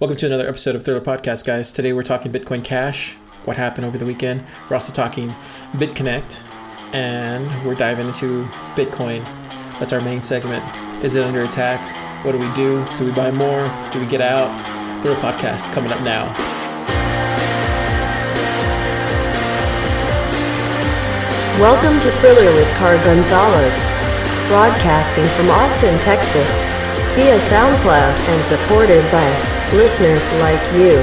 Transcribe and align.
Welcome 0.00 0.16
to 0.18 0.26
another 0.26 0.46
episode 0.46 0.76
of 0.76 0.84
Thriller 0.84 1.00
Podcast, 1.00 1.44
guys. 1.44 1.72
Today 1.72 1.92
we're 1.92 2.04
talking 2.04 2.30
Bitcoin 2.30 2.62
Cash, 2.62 3.14
what 3.44 3.56
happened 3.56 3.84
over 3.84 3.98
the 3.98 4.06
weekend. 4.06 4.44
We're 4.70 4.74
also 4.76 4.92
talking 4.92 5.34
BitConnect, 5.72 6.40
and 6.94 7.44
we're 7.66 7.74
diving 7.74 8.06
into 8.06 8.44
Bitcoin. 8.76 9.24
That's 9.80 9.92
our 9.92 10.00
main 10.02 10.22
segment. 10.22 10.62
Is 11.04 11.16
it 11.16 11.24
under 11.24 11.42
attack? 11.42 11.82
What 12.24 12.30
do 12.30 12.38
we 12.38 12.46
do? 12.54 12.86
Do 12.96 13.06
we 13.06 13.10
buy 13.10 13.32
more? 13.32 13.66
Do 13.90 13.98
we 13.98 14.06
get 14.06 14.20
out? 14.20 14.46
Thriller 15.02 15.18
Podcast 15.18 15.72
coming 15.72 15.90
up 15.90 16.00
now. 16.02 16.30
Welcome 21.58 21.98
to 21.98 22.10
Thriller 22.22 22.54
with 22.54 22.70
Car 22.76 22.94
Gonzalez, 23.02 23.74
broadcasting 24.46 25.26
from 25.34 25.50
Austin, 25.50 25.98
Texas, 25.98 26.46
via 27.18 27.36
SoundCloud 27.50 28.14
and 28.30 28.44
supported 28.44 29.02
by 29.10 29.57
listeners 29.72 30.24
like 30.40 30.60
you. 30.72 30.96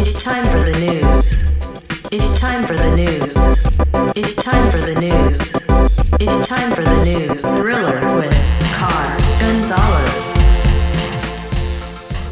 It's 0.00 0.24
time 0.24 0.46
for 0.46 0.60
the 0.60 0.78
news. 0.78 1.46
It's 2.10 2.40
time 2.40 2.66
for 2.66 2.74
the 2.74 2.96
news. 2.96 3.36
It's 4.16 4.42
time 4.42 4.70
for 4.70 4.78
the 4.78 4.98
news. 4.98 5.40
It's 6.18 6.48
time 6.48 6.72
for 6.72 6.82
the 6.82 7.04
news. 7.04 7.42
Thriller 7.42 8.16
with 8.16 8.32
Car 8.72 9.18
Gonzalez. 9.40 10.36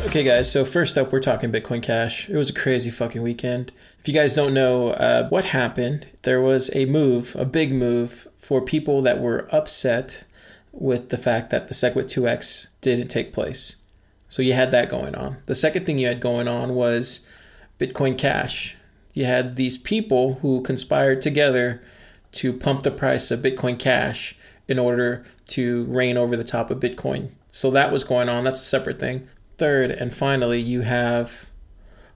Okay, 0.06 0.24
guys, 0.24 0.51
so 0.51 0.65
first 0.65 0.96
up, 0.96 1.12
we're 1.12 1.20
talking 1.20 1.52
Bitcoin 1.52 1.82
Cash. 1.82 2.30
It 2.30 2.37
was 2.37 2.48
a 2.48 2.54
crazy 2.54 2.90
fucking 2.90 3.20
weekend. 3.20 3.70
If 4.01 4.09
you 4.09 4.15
guys 4.15 4.34
don't 4.34 4.54
know 4.54 4.90
uh, 4.90 5.29
what 5.29 5.46
happened, 5.46 6.06
there 6.23 6.40
was 6.40 6.70
a 6.74 6.87
move, 6.87 7.37
a 7.38 7.45
big 7.45 7.70
move 7.70 8.29
for 8.38 8.62
people 8.62 9.02
that 9.02 9.20
were 9.20 9.46
upset 9.52 10.24
with 10.74 11.10
the 11.10 11.19
fact 11.19 11.51
that 11.51 11.69
the 11.69 11.74
SegWit 11.74 12.05
2x 12.05 12.66
didn't 12.80 13.09
take 13.09 13.32
place. 13.32 13.77
So 14.28 14.42
you 14.42 14.52
had 14.52 14.70
that 14.73 14.88
going 14.88 15.15
on. 15.15 15.37
The 15.46 15.55
second 15.55 15.87
thing 15.87 15.98
you 15.98 16.09
had 16.09 16.21
going 16.21 16.48
on 16.48 16.74
was 16.74 17.21
Bitcoin 17.79 18.18
Cash. 18.18 18.76
You 19.13 19.26
had 19.26 19.57
these 19.57 19.79
people 19.79 20.35
who 20.43 20.60
conspired 20.63 21.23
together 21.23 21.82
to 22.32 22.52
pump 22.52 22.82
the 22.82 22.90
price 22.90 23.30
of 23.30 23.40
Bitcoin 23.43 23.79
Cash 23.79 24.37
in 24.66 24.79
order 24.79 25.24
to 25.46 25.85
reign 25.85 26.16
over 26.16 26.37
the 26.37 26.43
top 26.43 26.71
of 26.71 26.80
Bitcoin. 26.80 27.30
So 27.52 27.70
that 27.70 27.93
was 27.93 28.02
going 28.02 28.29
on. 28.29 28.43
That's 28.43 28.60
a 28.60 28.65
separate 28.65 28.98
thing. 28.98 29.29
Third, 29.57 29.93
and 29.93 30.13
finally, 30.13 30.60
you 30.60 30.80
have 30.80 31.46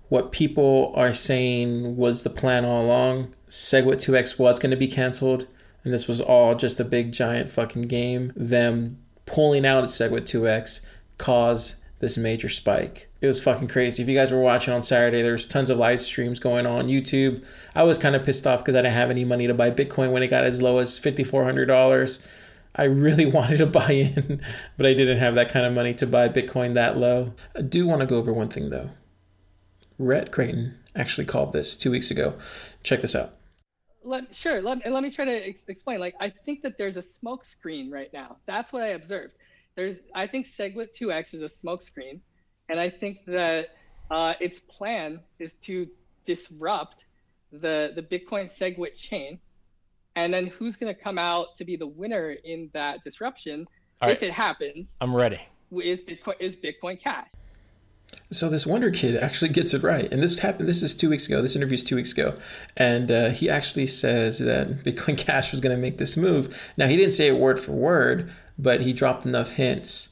what 0.09 0.33
people 0.33 0.93
are 0.97 1.13
saying 1.13 1.97
was 1.97 2.23
the 2.23 2.31
plan 2.31 2.65
all 2.65 2.85
along. 2.85 3.33
SegWit 3.49 3.97
2x 3.97 4.39
was 4.39 4.59
going 4.59 4.71
to 4.73 4.77
be 4.77 4.89
canceled, 4.89 5.47
and 5.85 5.93
this 5.93 6.09
was 6.09 6.21
all 6.21 6.55
just 6.55 6.81
a 6.81 6.85
big 6.85 7.13
giant 7.13 7.49
fucking 7.49 7.83
game. 7.83 8.33
Them 8.37 8.99
pulling 9.27 9.67
out 9.67 9.85
at 9.85 9.91
SegWit 9.91 10.23
2x 10.23 10.81
caused 11.19 11.75
this 12.01 12.17
major 12.17 12.49
spike. 12.49 13.09
It 13.21 13.27
was 13.27 13.43
fucking 13.43 13.69
crazy. 13.69 14.03
If 14.03 14.09
you 14.09 14.15
guys 14.15 14.31
were 14.31 14.41
watching 14.41 14.73
on 14.73 14.83
Saturday, 14.83 15.23
there 15.23 15.33
was 15.33 15.47
tons 15.47 15.71
of 15.71 15.79
live 15.79 16.01
streams 16.01 16.39
going 16.39 16.67
on 16.67 16.89
YouTube. 16.89 17.43
I 17.75 17.83
was 17.83 17.99
kind 17.99 18.15
of 18.15 18.25
pissed 18.25 18.47
off 18.47 18.61
because 18.61 18.77
I 18.77 18.83
didn't 18.83 18.95
have 18.95 19.11
any 19.11 19.25
money 19.25 19.47
to 19.47 19.55
buy 19.55 19.71
Bitcoin 19.71 20.13
when 20.13 20.23
it 20.23 20.29
got 20.29 20.45
as 20.45 20.63
low 20.63 20.79
as 20.79 20.99
$5,400. 20.99 22.19
I 22.77 22.85
really 22.85 23.27
wanted 23.31 23.59
to 23.59 23.67
buy 23.67 23.91
in, 23.91 24.41
but 24.77 24.87
I 24.87 24.95
didn't 24.95 25.19
have 25.19 25.35
that 25.35 25.51
kind 25.51 25.67
of 25.67 25.73
money 25.73 25.95
to 25.95 26.07
buy 26.07 26.29
Bitcoin 26.29 26.75
that 26.75 26.97
low. 26.97 27.35
I 27.57 27.63
do 27.63 27.87
want 27.87 28.01
to 28.01 28.07
go 28.07 28.17
over 28.17 28.33
one 28.33 28.49
thing 28.49 28.71
though. 28.71 28.91
Rhett 29.99 30.31
Creighton 30.31 30.79
actually 30.95 31.25
called 31.25 31.53
this 31.53 31.77
two 31.77 31.91
weeks 31.91 32.11
ago. 32.11 32.35
Check 32.85 33.01
this 33.01 33.17
out. 33.17 33.38
Let, 34.09 34.35
sure, 34.35 34.61
let, 34.63 34.85
and 34.85 34.95
let 34.95 35.03
me 35.03 35.11
try 35.11 35.25
to 35.25 35.49
ex- 35.49 35.65
explain. 35.69 36.01
Like, 36.01 36.15
I 36.21 36.31
think 36.45 36.63
that 36.63 36.79
there's 36.79 36.97
a 36.97 37.03
smoke 37.03 37.45
screen 37.45 37.91
right 37.91 38.11
now. 38.13 38.37
That's 38.47 38.73
what 38.73 38.83
I 38.83 38.89
observed. 38.89 39.35
There's, 39.77 39.97
I 40.15 40.27
think 40.27 40.47
SegWit 40.47 40.89
2x 40.99 41.35
is 41.35 41.43
a 41.43 41.49
smoke 41.49 41.83
screen, 41.83 42.21
and 42.69 42.81
I 42.81 42.89
think 42.91 43.19
that 43.27 43.69
uh, 44.11 44.35
its 44.41 44.59
plan 44.61 45.21
is 45.39 45.55
to 45.65 45.87
disrupt 46.25 47.05
the 47.53 47.93
the 47.95 48.03
Bitcoin 48.03 48.45
SegWit 48.47 48.95
chain 48.95 49.39
and 50.19 50.35
then 50.35 50.49
who's 50.49 50.75
going 50.77 50.93
to 50.93 51.01
come 51.01 51.19
out 51.19 51.57
to 51.57 51.65
be 51.65 51.77
the 51.77 51.87
winner 51.87 52.35
in 52.45 52.69
that 52.75 53.05
disruption 53.05 53.67
All 54.03 54.11
if 54.11 54.21
right. 54.21 54.29
it 54.29 54.33
happens 54.33 54.97
I'm 55.01 55.15
ready. 55.15 55.41
is 55.83 56.01
bitcoin 56.01 56.35
is 56.41 56.57
bitcoin 56.57 57.01
cash 57.01 57.29
So 58.31 58.51
this 58.51 58.67
Wonder 58.67 58.91
Kid 58.91 59.17
actually 59.17 59.49
gets 59.51 59.73
it 59.73 59.83
right, 59.83 60.11
and 60.13 60.23
this 60.23 60.41
happened. 60.41 60.69
This 60.69 60.83
is 60.83 60.95
two 60.95 61.09
weeks 61.09 61.27
ago. 61.27 61.41
This 61.41 61.57
interview 61.57 61.77
is 61.77 61.85
two 61.85 61.97
weeks 61.97 62.13
ago, 62.13 62.37
and 62.77 63.11
uh, 63.11 63.31
he 63.31 63.49
actually 63.49 63.87
says 63.87 64.39
that 64.39 64.69
Bitcoin 64.85 65.17
Cash 65.17 65.51
was 65.51 65.61
going 65.61 65.75
to 65.75 65.81
make 65.81 65.99
this 65.99 66.17
move. 66.17 66.73
Now 66.77 66.89
he 66.89 66.97
didn't 66.97 67.13
say 67.13 67.29
it 67.29 67.39
word 67.39 67.59
for 67.59 67.73
word, 67.73 68.31
but 68.59 68.83
he 68.83 68.93
dropped 68.93 69.25
enough 69.25 69.53
hints. 69.53 70.11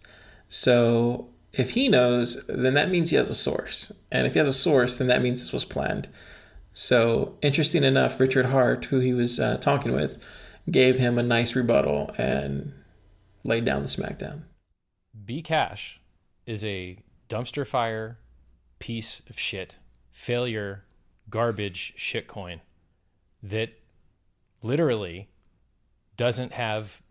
So 0.49 1.29
if 1.53 1.71
he 1.71 1.89
knows, 1.89 2.43
then 2.49 2.75
that 2.75 2.91
means 2.91 3.11
he 3.11 3.17
has 3.17 3.29
a 3.29 3.35
source, 3.35 3.93
and 4.11 4.27
if 4.27 4.33
he 4.33 4.39
has 4.39 4.49
a 4.49 4.53
source, 4.53 4.97
then 4.97 5.09
that 5.09 5.23
means 5.23 5.41
this 5.41 5.53
was 5.53 5.65
planned. 5.65 6.09
So 6.73 7.37
interesting 7.43 7.85
enough, 7.85 8.21
Richard 8.21 8.47
Heart, 8.47 8.87
who 8.87 9.01
he 9.01 9.13
was 9.15 9.41
uh, 9.41 9.57
talking 9.59 9.93
with, 9.93 10.19
gave 10.71 10.99
him 10.99 11.19
a 11.19 11.23
nice 11.23 11.55
rebuttal 11.55 12.15
and 12.19 12.73
laid 13.45 13.65
down 13.65 13.83
the 13.83 13.89
smackdown. 13.89 14.43
B 15.25 15.43
Cash 15.43 16.01
is 16.47 16.65
a 16.65 16.99
dumpster 17.29 17.67
fire 17.67 18.19
piece 18.79 19.23
of 19.29 19.39
shit, 19.39 19.79
failure, 20.13 20.85
garbage 21.29 21.95
shitcoin 21.99 22.61
that 23.43 23.71
literally 24.63 25.29
doesn't 26.17 26.53
have 26.53 27.03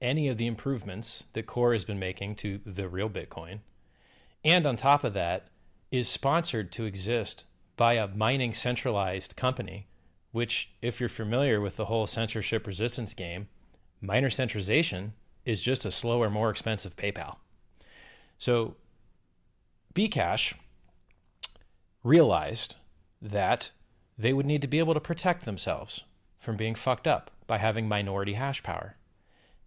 any 0.00 0.28
of 0.28 0.38
the 0.38 0.46
improvements 0.46 1.24
that 1.32 1.46
Core 1.46 1.72
has 1.72 1.84
been 1.84 1.98
making 1.98 2.34
to 2.36 2.60
the 2.66 2.88
real 2.88 3.08
Bitcoin. 3.08 3.60
And 4.44 4.66
on 4.66 4.76
top 4.76 5.04
of 5.04 5.12
that, 5.12 5.48
is 5.90 6.08
sponsored 6.08 6.72
to 6.72 6.84
exist 6.84 7.44
by 7.76 7.94
a 7.94 8.08
mining 8.08 8.54
centralized 8.54 9.36
company, 9.36 9.86
which, 10.32 10.70
if 10.80 10.98
you're 10.98 11.08
familiar 11.08 11.60
with 11.60 11.76
the 11.76 11.84
whole 11.84 12.06
censorship 12.06 12.66
resistance 12.66 13.12
game, 13.14 13.48
miner 14.00 14.30
centralization 14.30 15.12
is 15.44 15.60
just 15.60 15.84
a 15.84 15.90
slower, 15.90 16.30
more 16.30 16.50
expensive 16.50 16.96
PayPal. 16.96 17.36
So 18.38 18.76
Bcash 19.94 20.54
realized 22.02 22.76
that 23.20 23.70
they 24.16 24.32
would 24.32 24.46
need 24.46 24.62
to 24.62 24.68
be 24.68 24.78
able 24.78 24.94
to 24.94 25.00
protect 25.00 25.44
themselves 25.44 26.04
from 26.40 26.56
being 26.56 26.74
fucked 26.74 27.06
up 27.06 27.30
by 27.46 27.58
having 27.58 27.88
minority 27.88 28.32
hash 28.32 28.62
power. 28.62 28.96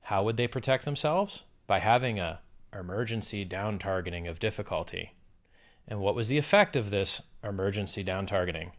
How 0.02 0.24
would 0.24 0.38
they 0.38 0.48
protect 0.48 0.86
themselves? 0.86 1.44
By 1.68 1.80
having 1.80 2.20
a 2.20 2.40
emergency 2.74 3.46
down 3.46 3.80
targeting 3.80 4.28
of 4.28 4.40
difficulty. 4.40 5.14
And 5.88 6.00
what 6.00 6.16
was 6.16 6.28
the 6.28 6.38
effect 6.38 6.76
of 6.76 6.90
this 6.90 7.22
emergency 7.44 8.04
down 8.04 8.26
targeting? 8.26 8.72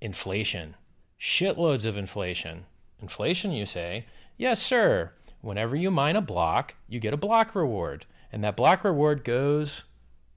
Inflation. 0.00 0.76
Shitloads 1.18 1.86
of 1.86 1.96
inflation. 1.96 2.66
Inflation, 3.00 3.52
you 3.52 3.66
say? 3.66 4.06
Yes, 4.36 4.60
sir. 4.60 5.12
Whenever 5.40 5.76
you 5.76 5.90
mine 5.90 6.16
a 6.16 6.20
block, 6.20 6.74
you 6.88 7.00
get 7.00 7.14
a 7.14 7.18
block 7.18 7.54
reward. 7.54 8.06
And 8.32 8.44
that 8.44 8.56
block 8.56 8.84
reward 8.84 9.24
goes 9.24 9.84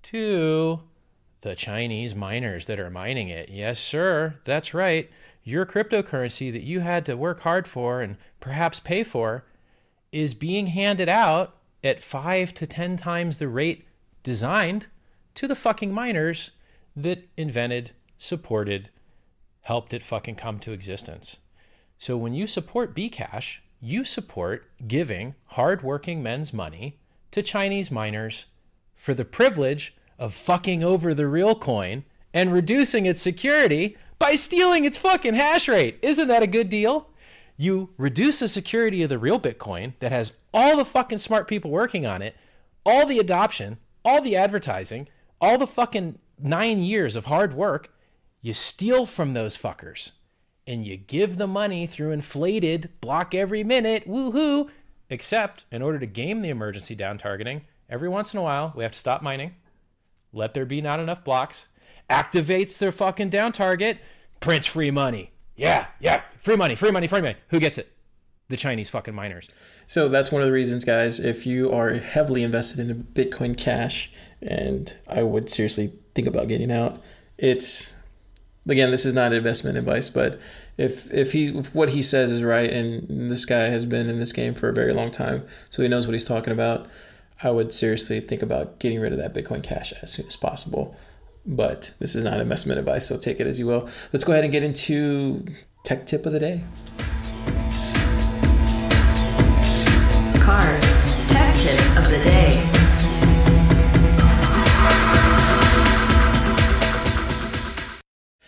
to 0.03 0.81
the 1.41 1.56
Chinese 1.56 2.16
miners 2.16 2.66
that 2.68 2.80
are 2.80 2.90
mining 2.90 3.30
it. 3.30 3.50
Yes, 3.50 3.80
sir. 3.80 4.36
That's 4.46 4.74
right. 4.74 5.09
Your 5.44 5.66
cryptocurrency 5.66 6.52
that 6.53 6.64
you 6.64 6.80
had 6.80 7.06
to 7.06 7.18
work 7.18 7.41
hard 7.41 7.68
for 7.68 8.02
and 8.02 8.18
perhaps 8.40 8.80
pay 8.80 9.03
for 9.03 9.44
is 10.12 10.34
being 10.34 10.68
handed 10.68 11.09
out 11.09 11.56
at 11.84 12.02
five 12.02 12.53
to 12.53 12.66
10 12.66 12.96
times 12.96 13.38
the 13.38 13.47
rate 13.47 13.86
designed 14.24 14.88
to 15.36 15.47
the 15.47 15.56
fucking 15.56 15.92
miners 15.92 16.52
that 16.96 17.28
invented, 17.36 17.92
supported, 18.18 18.90
helped 19.62 19.94
it 19.94 20.03
fucking 20.03 20.36
come 20.36 20.59
to 20.59 20.72
existence. 20.72 21.38
So 21.97 22.16
when 22.16 22.34
you 22.34 22.47
support 22.47 22.96
Bcash, 22.96 23.58
you 23.81 24.06
support 24.06 24.66
giving 24.88 25.36
hardworking 25.47 26.24
men's 26.24 26.53
money 26.53 27.00
to 27.31 27.42
Chinese 27.42 27.92
miners 27.92 28.45
for 28.95 29.13
the 29.13 29.25
privilege 29.25 29.94
of 30.24 30.34
fucking 30.34 30.81
over 30.81 31.14
the 31.14 31.28
real 31.28 31.54
coin 31.54 32.06
and 32.34 32.54
reducing 32.54 33.06
its 33.06 33.22
security 33.22 33.98
by 34.20 34.36
stealing 34.36 34.86
its 34.86 34.98
fucking 34.98 35.34
hash 35.34 35.68
rate. 35.68 36.00
Isn't 36.02 36.30
that 36.30 36.42
a 36.42 36.48
good 36.48 36.70
deal? 36.70 37.10
You 37.58 37.90
reduce 37.98 38.40
the 38.40 38.48
security 38.48 39.04
of 39.04 39.10
the 39.10 39.20
real 39.20 39.38
Bitcoin 39.38 39.96
that 40.00 40.14
has 40.14 40.31
all 40.54 40.78
the 40.78 40.86
fucking 40.86 41.18
smart 41.18 41.50
people 41.50 41.72
working 41.72 42.06
on 42.06 42.22
it, 42.22 42.38
all 42.86 43.06
the 43.06 43.20
adoption, 43.20 43.80
all 44.06 44.22
the 44.22 44.38
advertising, 44.38 45.10
all 45.42 45.58
the 45.58 45.68
fucking 45.68 46.18
nine 46.40 46.78
years 46.78 47.18
of 47.18 47.25
hard 47.25 47.54
work. 47.54 47.94
You 48.42 48.54
steal 48.54 49.06
from 49.06 49.34
those 49.34 49.58
fuckers 49.58 50.12
and 50.66 50.86
you 50.86 50.96
give 50.96 51.36
the 51.36 51.48
money 51.48 51.86
through 51.86 52.12
inflated 52.12 52.92
block 53.02 53.36
every 53.36 53.66
minute, 53.66 54.08
woohoo. 54.08 54.70
Except 55.10 55.66
in 55.70 55.81
order 55.81 56.00
to 56.00 56.06
game 56.06 56.42
the 56.42 56.50
emergency 56.50 56.96
down 56.96 57.18
targeting, 57.18 57.64
every 57.90 58.08
once 58.08 58.34
in 58.34 58.40
a 58.40 58.44
while 58.44 58.72
we 58.74 58.84
have 58.84 58.94
to 58.94 58.98
stop 59.00 59.22
mining, 59.22 59.56
let 60.33 60.53
there 60.53 60.65
be 60.65 60.81
not 60.81 61.00
enough 61.00 61.24
blocks, 61.24 61.68
activates 62.09 62.77
their 62.77 62.91
fucking 62.91 63.30
down 63.30 63.51
target, 63.51 64.00
prints 64.39 64.68
free 64.68 64.91
money. 64.91 65.31
Yeah, 65.56 65.88
yeah, 66.00 66.24
free 66.39 66.56
money, 66.56 66.75
free 66.75 66.91
money, 66.91 67.07
free 67.07 67.21
money. 67.21 67.35
Who 67.50 67.59
gets 67.59 67.77
it? 67.77 67.94
the 68.53 68.57
Chinese 68.57 68.89
fucking 68.89 69.15
miners. 69.15 69.50
So 69.88 70.07
that's 70.07 70.31
one 70.31 70.41
of 70.41 70.45
the 70.45 70.53
reasons, 70.53 70.85
guys. 70.85 71.19
If 71.19 71.45
you 71.45 71.71
are 71.71 71.95
heavily 71.95 72.44
invested 72.44 72.80
in 72.80 73.07
Bitcoin 73.13 73.57
Cash, 73.57 74.12
and 74.41 74.95
I 75.07 75.24
would 75.24 75.50
seriously 75.50 75.94
think 76.13 76.27
about 76.27 76.47
getting 76.47 76.71
out, 76.71 77.01
it's 77.38 77.95
again, 78.68 78.91
this 78.91 79.06
is 79.06 79.13
not 79.13 79.33
investment 79.33 79.77
advice, 79.77 80.09
but 80.09 80.39
if 80.77 81.12
if 81.12 81.31
he 81.31 81.47
if 81.57 81.74
what 81.74 81.89
he 81.89 82.03
says 82.03 82.31
is 82.31 82.44
right, 82.44 82.71
and 82.71 83.29
this 83.29 83.45
guy 83.45 83.69
has 83.69 83.86
been 83.86 84.09
in 84.09 84.19
this 84.19 84.31
game 84.31 84.53
for 84.53 84.69
a 84.69 84.74
very 84.74 84.94
long 84.94 85.09
time, 85.09 85.45
so 85.69 85.81
he 85.81 85.88
knows 85.88 86.06
what 86.06 86.13
he's 86.13 86.25
talking 86.25 86.53
about, 86.53 86.88
I 87.45 87.51
would 87.51 87.74
seriously 87.74 88.22
think 88.22 88.42
about 88.42 88.80
getting 88.80 89.01
rid 89.01 89.12
of 89.12 89.19
that 89.19 89.34
Bitcoin 89.34 89.62
Cash 89.62 89.92
as 90.01 90.13
soon 90.13 90.28
as 90.28 90.38
possible. 90.38 90.95
But 91.45 91.92
this 92.00 92.16
is 92.16 92.24
not 92.24 92.40
investment 92.40 92.80
advice, 92.80 93.06
so 93.06 93.18
take 93.18 93.42
it 93.42 93.48
as 93.48 93.60
you 93.60 93.68
will. 93.68 93.90
Let's 94.13 94.24
go 94.24 94.31
ahead 94.31 94.45
and 94.45 94.51
get 94.51 94.63
into 94.63 95.45
tech 95.84 96.07
tip 96.07 96.25
of 96.25 96.31
the 96.31 96.40
day. 96.40 96.63
Cars. 100.40 101.16
Tech 101.28 101.54
tip 101.57 101.98
of 101.98 102.07
the 102.10 102.22
day. 102.24 102.50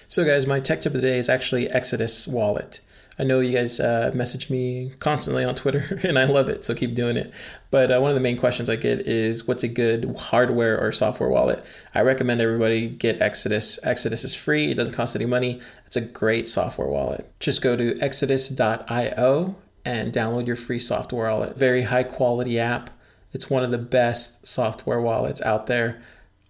So, 0.08 0.24
guys, 0.24 0.48
my 0.48 0.62
tech 0.62 0.80
tip 0.80 0.94
of 0.94 1.02
the 1.02 1.08
day 1.10 1.18
is 1.18 1.28
actually 1.28 1.70
Exodus 1.70 2.26
Wallet. 2.26 2.80
I 3.18 3.24
know 3.24 3.40
you 3.40 3.58
guys 3.58 3.80
uh, 3.80 4.12
message 4.14 4.50
me 4.50 4.92
constantly 5.00 5.44
on 5.44 5.56
Twitter, 5.56 6.00
and 6.04 6.20
I 6.20 6.26
love 6.26 6.50
it, 6.50 6.66
so 6.66 6.76
keep 6.76 6.96
doing 6.96 7.16
it. 7.16 7.34
But 7.72 7.92
uh, 7.92 8.00
one 8.00 8.12
of 8.12 8.16
the 8.16 8.22
main 8.22 8.38
questions 8.38 8.70
I 8.70 8.76
get 8.76 9.08
is 9.08 9.48
what's 9.48 9.64
a 9.64 9.68
good 9.68 10.16
hardware 10.18 10.80
or 10.80 10.92
software 10.92 11.30
wallet? 11.30 11.64
I 11.94 12.02
recommend 12.02 12.42
everybody 12.42 12.90
get 12.90 13.22
Exodus. 13.22 13.80
Exodus 13.84 14.24
is 14.24 14.36
free, 14.36 14.72
it 14.72 14.76
doesn't 14.76 14.94
cost 14.94 15.16
any 15.16 15.26
money. 15.26 15.62
It's 15.86 15.96
a 15.96 16.02
great 16.02 16.48
software 16.48 16.88
wallet. 16.88 17.32
Just 17.40 17.62
go 17.62 17.76
to 17.76 17.98
exodus.io 18.00 19.56
and 19.86 20.14
download 20.14 20.48
your 20.48 20.56
free 20.56 20.80
software 20.80 21.30
wallet. 21.30 21.58
Very 21.58 21.84
high 21.84 22.04
quality 22.04 22.60
app. 22.60 22.90
It's 23.32 23.50
one 23.50 23.64
of 23.64 23.72
the 23.72 23.78
best 23.78 24.46
software 24.46 25.02
wallets 25.02 25.42
out 25.42 25.68
there 25.68 26.02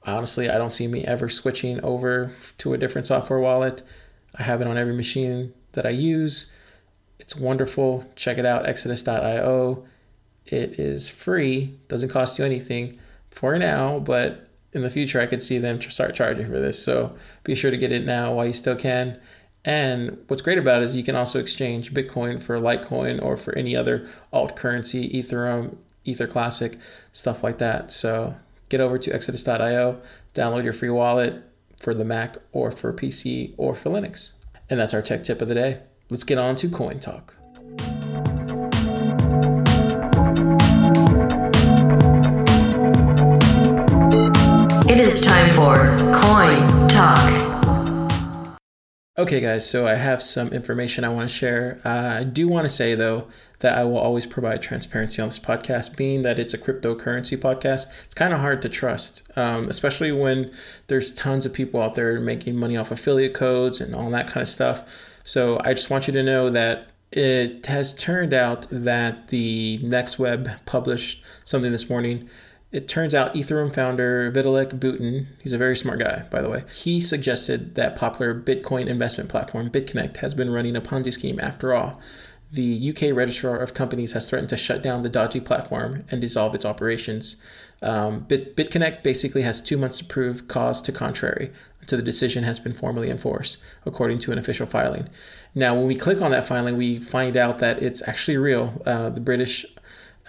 honestly, 0.07 0.50
I 0.50 0.57
don't 0.57 0.71
see 0.71 0.88
me 0.88 1.03
ever 1.03 1.29
switching 1.29 1.83
over 1.83 2.31
to 2.59 2.73
a 2.73 2.77
different 2.77 3.07
software 3.07 3.39
wallet. 3.39 3.81
I 4.35 4.44
have 4.44 4.62
it 4.62 4.67
on 4.67 4.77
every 4.77 4.94
machine 4.94 5.53
that 5.75 5.86
I 5.86 5.92
use. 5.92 6.51
It's 7.19 7.36
wonderful. 7.36 8.06
Check 8.16 8.38
it 8.38 8.45
out, 8.45 8.68
exodus.io. 8.68 9.86
It 10.45 10.80
is 10.80 11.10
free, 11.10 11.77
doesn't 11.88 12.10
cost 12.10 12.38
you 12.38 12.45
anything 12.45 13.00
for 13.31 13.57
now, 13.57 14.00
but 14.00 14.50
in 14.74 14.81
the 14.81 14.89
future, 14.89 15.22
I 15.22 15.25
could 15.25 15.42
see 15.42 15.57
them 15.57 15.80
start 15.81 16.13
charging 16.16 16.48
for 16.48 16.60
this. 16.60 16.83
So 16.83 17.16
be 17.44 17.56
sure 17.56 17.72
to 17.72 17.77
get 17.77 17.92
it 17.92 18.06
now 18.06 18.33
while 18.33 18.45
you 18.45 18.54
still 18.54 18.75
can. 18.75 19.19
And 19.63 20.24
what's 20.27 20.44
great 20.44 20.57
about 20.57 20.83
it 20.83 20.86
is 20.86 20.95
you 20.95 21.04
can 21.04 21.16
also 21.16 21.39
exchange 21.39 21.94
Bitcoin 21.94 22.42
for 22.44 22.60
Litecoin 22.60 23.22
or 23.22 23.38
for 23.38 23.57
any 23.57 23.75
other 23.75 24.07
alt 24.31 24.56
currency, 24.56 25.10
Ethereum, 25.10 25.77
Ether 26.04 26.27
Classic, 26.27 26.77
stuff 27.12 27.44
like 27.44 27.57
that. 27.57 27.92
So 27.92 28.36
get 28.69 28.81
over 28.81 29.00
to 29.00 29.12
exodus.io, 29.12 30.01
download 30.36 30.63
your 30.63 30.74
free 30.74 30.89
wallet 30.89 31.42
for 31.80 31.94
the 31.94 32.06
Mac 32.06 32.38
or 32.51 32.69
for 32.69 32.94
PC 32.94 33.56
or 33.57 33.74
for 33.74 33.89
Linux. 33.89 34.31
And 34.69 34.79
that's 34.79 34.94
our 34.94 35.01
tech 35.01 35.23
tip 35.23 35.41
of 35.41 35.47
the 35.47 35.56
day. 35.56 35.79
Let's 36.09 36.23
get 36.23 36.38
on 36.38 36.56
to 36.57 36.69
Coin 36.69 37.00
Talk. 37.00 37.35
It 44.88 45.00
is 45.00 45.21
time 45.21 45.51
for 45.53 45.75
Coin 46.19 46.88
Talk. 46.88 47.44
Okay, 49.17 49.39
guys, 49.39 49.69
so 49.69 49.88
I 49.88 49.95
have 49.95 50.21
some 50.21 50.50
information 50.50 51.06
I 51.06 51.09
want 51.09 51.29
to 51.29 51.33
share. 51.33 51.79
Uh, 51.85 52.17
I 52.19 52.23
do 52.25 52.50
want 52.50 52.65
to 52.65 52.69
say, 52.69 52.95
though, 52.95 53.29
that 53.59 53.77
I 53.77 53.85
will 53.85 53.97
always 53.97 54.25
provide 54.25 54.62
transparency 54.62 55.21
on 55.21 55.29
this 55.29 55.39
podcast, 55.39 55.95
being 55.95 56.21
that 56.23 56.38
it's 56.38 56.53
a 56.53 56.57
cryptocurrency 56.57 57.38
podcast. 57.38 57.85
It's 58.03 58.13
kind 58.13 58.33
of 58.33 58.41
hard 58.41 58.62
to 58.63 58.67
trust, 58.67 59.23
um, 59.38 59.69
especially 59.69 60.12
when 60.12 60.51
there's 60.88 61.13
tons 61.13 61.45
of 61.45 61.53
people 61.53 61.81
out 61.81 61.95
there 61.95 62.19
making 62.19 62.57
money 62.57 62.75
off 62.75 62.91
affiliate 62.91 63.33
codes 63.33 63.79
and 63.79 63.95
all 63.95 64.09
that 64.09 64.27
kind 64.27 64.41
of 64.41 64.50
stuff. 64.50 64.83
So 65.23 65.62
I 65.63 65.73
just 65.73 65.89
want 65.89 66.07
you 66.07 66.13
to 66.13 66.21
know 66.21 66.50
that 66.50 66.89
it 67.13 67.67
has 67.67 67.94
turned 67.94 68.33
out 68.33 68.67
that 68.69 69.29
the 69.29 69.79
Next 69.81 70.19
Web 70.19 70.50
published 70.65 71.23
something 71.45 71.71
this 71.71 71.89
morning 71.89 72.29
it 72.75 72.89
turns 72.89 73.16
out 73.16 73.33
Ethereum 73.36 73.74
founder 73.74 74.30
Vitalik 74.30 74.77
Buterin, 74.77 75.27
he's 75.42 75.54
a 75.54 75.57
very 75.57 75.77
smart 75.77 76.00
guy, 76.00 76.24
by 76.30 76.42
the 76.42 76.50
way, 76.50 76.66
he 76.74 77.00
suggested 77.00 77.75
that 77.75 77.95
popular 77.95 78.38
Bitcoin 78.38 78.88
investment 78.88 79.30
platform 79.30 79.69
BitConnect 79.69 80.18
has 80.18 80.33
been 80.33 80.51
running 80.51 80.75
a 80.75 80.81
Ponzi 80.81 81.13
scheme 81.13 81.39
after 81.39 81.74
all. 81.74 82.01
The 82.51 82.89
UK 82.89 83.16
registrar 83.16 83.57
of 83.57 83.74
companies 83.74 84.12
has 84.12 84.30
threatened 84.30 84.50
to 84.50 84.57
shut 84.57 84.83
down 84.83 85.04
the 85.04 85.10
dodgy 85.10 85.39
platform 85.39 86.04
and 86.12 86.19
dissolve 86.19 86.54
its 86.54 86.66
operations. 86.66 87.38
Um, 87.81 88.25
Bit- 88.27 88.57
BitConnect 88.57 89.04
basically 89.04 89.44
has 89.44 89.62
two 89.62 89.77
months 89.77 90.00
to 90.00 90.06
prove 90.06 90.50
cause 90.50 90.81
to 90.81 90.92
contrary 90.92 91.54
until 91.80 91.98
the 91.98 92.04
decision 92.04 92.44
has 92.44 92.60
been 92.60 92.74
formally 92.74 93.10
enforced, 93.10 93.57
according 93.86 94.19
to 94.19 94.33
an 94.33 94.38
official 94.38 94.66
filing. 94.66 95.07
Now, 95.54 95.75
when 95.75 95.88
we 95.88 95.95
click 95.95 96.22
on 96.22 96.31
that 96.31 96.45
filing, 96.45 96.75
we 96.75 97.00
find 97.00 97.38
out 97.38 97.60
that 97.60 97.81
it's 97.81 98.06
actually 98.07 98.38
real. 98.38 98.81
Uh, 98.86 99.10
the 99.10 99.22
British 99.22 99.66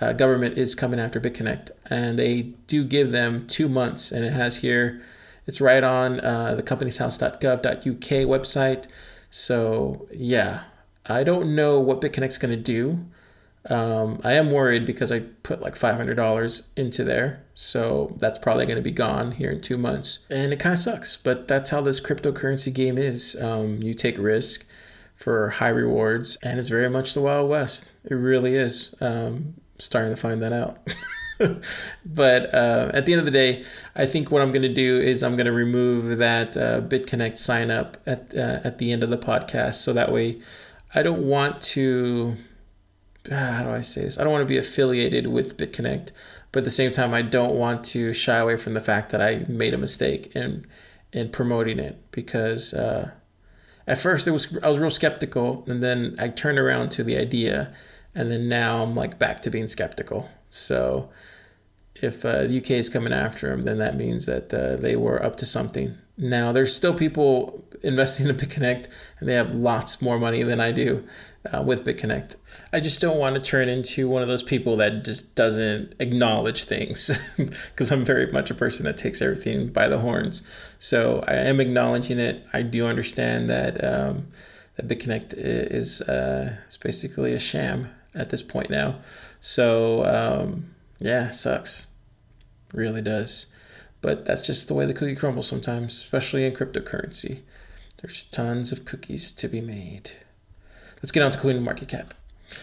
uh, 0.00 0.12
government 0.12 0.58
is 0.58 0.74
coming 0.74 1.00
after 1.00 1.20
BitConnect, 1.20 1.70
and 1.88 2.18
they 2.18 2.42
do 2.66 2.84
give 2.84 3.12
them 3.12 3.46
two 3.46 3.68
months. 3.68 4.12
And 4.12 4.24
it 4.24 4.32
has 4.32 4.58
here, 4.58 5.02
it's 5.46 5.60
right 5.60 5.82
on 5.82 6.20
uh, 6.20 6.54
the 6.54 6.62
companieshouse.gov.uk 6.62 7.82
website. 7.82 8.86
So 9.30 10.08
yeah, 10.12 10.64
I 11.06 11.24
don't 11.24 11.54
know 11.54 11.80
what 11.80 12.00
BitConnect's 12.00 12.38
going 12.38 12.56
to 12.56 12.62
do. 12.62 13.06
Um, 13.68 14.20
I 14.22 14.34
am 14.34 14.50
worried 14.50 14.86
because 14.86 15.10
I 15.10 15.20
put 15.42 15.60
like 15.60 15.74
$500 15.74 16.66
into 16.76 17.04
there. 17.04 17.44
So 17.54 18.14
that's 18.18 18.38
probably 18.38 18.66
going 18.66 18.76
to 18.76 18.82
be 18.82 18.92
gone 18.92 19.32
here 19.32 19.50
in 19.50 19.60
two 19.60 19.76
months. 19.76 20.20
And 20.30 20.52
it 20.52 20.60
kind 20.60 20.72
of 20.72 20.78
sucks, 20.78 21.16
but 21.16 21.48
that's 21.48 21.70
how 21.70 21.80
this 21.80 22.00
cryptocurrency 22.00 22.72
game 22.72 22.96
is. 22.96 23.34
Um, 23.40 23.82
you 23.82 23.94
take 23.94 24.18
risk 24.18 24.66
for 25.16 25.48
high 25.50 25.70
rewards, 25.70 26.36
and 26.42 26.60
it's 26.60 26.68
very 26.68 26.90
much 26.90 27.14
the 27.14 27.22
Wild 27.22 27.48
West. 27.48 27.92
It 28.04 28.14
really 28.14 28.54
is. 28.54 28.94
Um, 29.00 29.54
starting 29.78 30.14
to 30.14 30.20
find 30.20 30.42
that 30.42 30.52
out. 30.52 30.78
but 32.04 32.54
uh, 32.54 32.90
at 32.94 33.06
the 33.06 33.12
end 33.12 33.20
of 33.20 33.24
the 33.24 33.30
day, 33.30 33.64
I 33.94 34.06
think 34.06 34.30
what 34.30 34.42
I'm 34.42 34.50
going 34.50 34.62
to 34.62 34.72
do 34.72 34.98
is 34.98 35.22
I'm 35.22 35.36
going 35.36 35.46
to 35.46 35.52
remove 35.52 36.18
that 36.18 36.56
uh, 36.56 36.80
BitConnect 36.80 37.38
sign 37.38 37.70
up 37.70 37.96
at 38.06 38.34
uh, 38.34 38.60
at 38.64 38.78
the 38.78 38.92
end 38.92 39.02
of 39.02 39.10
the 39.10 39.18
podcast, 39.18 39.74
so 39.74 39.92
that 39.92 40.12
way 40.12 40.40
I 40.94 41.02
don't 41.02 41.26
want 41.26 41.60
to. 41.62 42.36
Ah, 43.30 43.34
how 43.34 43.64
do 43.64 43.70
I 43.70 43.80
say 43.80 44.02
this? 44.02 44.18
I 44.18 44.24
don't 44.24 44.32
want 44.32 44.42
to 44.42 44.46
be 44.46 44.56
affiliated 44.56 45.26
with 45.26 45.56
BitConnect, 45.56 46.10
but 46.52 46.60
at 46.60 46.64
the 46.64 46.70
same 46.70 46.92
time, 46.92 47.12
I 47.12 47.22
don't 47.22 47.54
want 47.54 47.84
to 47.86 48.12
shy 48.12 48.38
away 48.38 48.56
from 48.56 48.74
the 48.74 48.80
fact 48.80 49.10
that 49.10 49.20
I 49.20 49.44
made 49.48 49.74
a 49.74 49.78
mistake 49.78 50.34
in 50.34 50.66
in 51.12 51.30
promoting 51.30 51.78
it 51.78 51.98
because 52.12 52.72
uh, 52.74 53.10
at 53.86 53.98
first 53.98 54.26
it 54.26 54.30
was 54.30 54.56
I 54.62 54.68
was 54.68 54.78
real 54.78 54.90
skeptical, 54.90 55.64
and 55.66 55.82
then 55.82 56.16
I 56.18 56.28
turned 56.28 56.58
around 56.58 56.90
to 56.92 57.04
the 57.04 57.16
idea 57.16 57.74
and 58.16 58.30
then 58.30 58.48
now 58.48 58.82
I'm 58.82 58.96
like 58.96 59.18
back 59.18 59.42
to 59.42 59.50
being 59.50 59.68
skeptical. 59.68 60.28
So 60.48 61.10
if 61.94 62.24
uh, 62.24 62.44
the 62.44 62.58
UK 62.58 62.70
is 62.72 62.88
coming 62.88 63.12
after 63.12 63.50
them, 63.50 63.62
then 63.62 63.76
that 63.78 63.94
means 63.94 64.24
that 64.24 64.52
uh, 64.52 64.76
they 64.76 64.96
were 64.96 65.22
up 65.22 65.36
to 65.36 65.46
something. 65.46 65.98
Now 66.16 66.50
there's 66.50 66.74
still 66.74 66.94
people 66.94 67.62
investing 67.82 68.26
in 68.28 68.36
BitConnect, 68.36 68.88
and 69.20 69.28
they 69.28 69.34
have 69.34 69.54
lots 69.54 70.00
more 70.00 70.18
money 70.18 70.42
than 70.42 70.60
I 70.60 70.72
do 70.72 71.06
uh, 71.52 71.62
with 71.62 71.84
BitConnect. 71.84 72.36
I 72.72 72.80
just 72.80 73.02
don't 73.02 73.18
want 73.18 73.36
to 73.36 73.42
turn 73.42 73.68
into 73.68 74.08
one 74.08 74.22
of 74.22 74.28
those 74.28 74.42
people 74.42 74.78
that 74.78 75.04
just 75.04 75.34
doesn't 75.34 75.94
acknowledge 76.00 76.64
things, 76.64 77.18
because 77.36 77.92
I'm 77.92 78.04
very 78.04 78.32
much 78.32 78.50
a 78.50 78.54
person 78.54 78.86
that 78.86 78.96
takes 78.96 79.20
everything 79.20 79.68
by 79.68 79.88
the 79.88 79.98
horns. 79.98 80.40
So 80.78 81.22
I 81.28 81.34
am 81.34 81.60
acknowledging 81.60 82.18
it. 82.18 82.46
I 82.54 82.62
do 82.62 82.86
understand 82.86 83.50
that. 83.50 83.84
Um, 83.84 84.28
that 84.76 84.88
BitConnect 84.88 85.32
is 85.36 86.02
uh, 86.02 86.56
is 86.68 86.76
basically 86.76 87.32
a 87.32 87.38
sham 87.38 87.88
at 88.16 88.30
this 88.30 88.42
point 88.42 88.70
now. 88.70 88.96
So 89.40 90.04
um, 90.04 90.74
yeah, 90.98 91.30
sucks, 91.30 91.88
really 92.72 93.02
does. 93.02 93.46
But 94.00 94.24
that's 94.24 94.42
just 94.42 94.68
the 94.68 94.74
way 94.74 94.86
the 94.86 94.94
cookie 94.94 95.16
crumbles 95.16 95.48
sometimes, 95.48 95.92
especially 95.94 96.44
in 96.44 96.54
cryptocurrency. 96.54 97.42
There's 98.02 98.24
tons 98.24 98.72
of 98.72 98.84
cookies 98.84 99.32
to 99.32 99.48
be 99.48 99.60
made. 99.60 100.12
Let's 101.02 101.12
get 101.12 101.22
on 101.22 101.30
to 101.30 101.38
Coin 101.38 101.62
Market 101.62 101.88
Cap. 101.88 102.14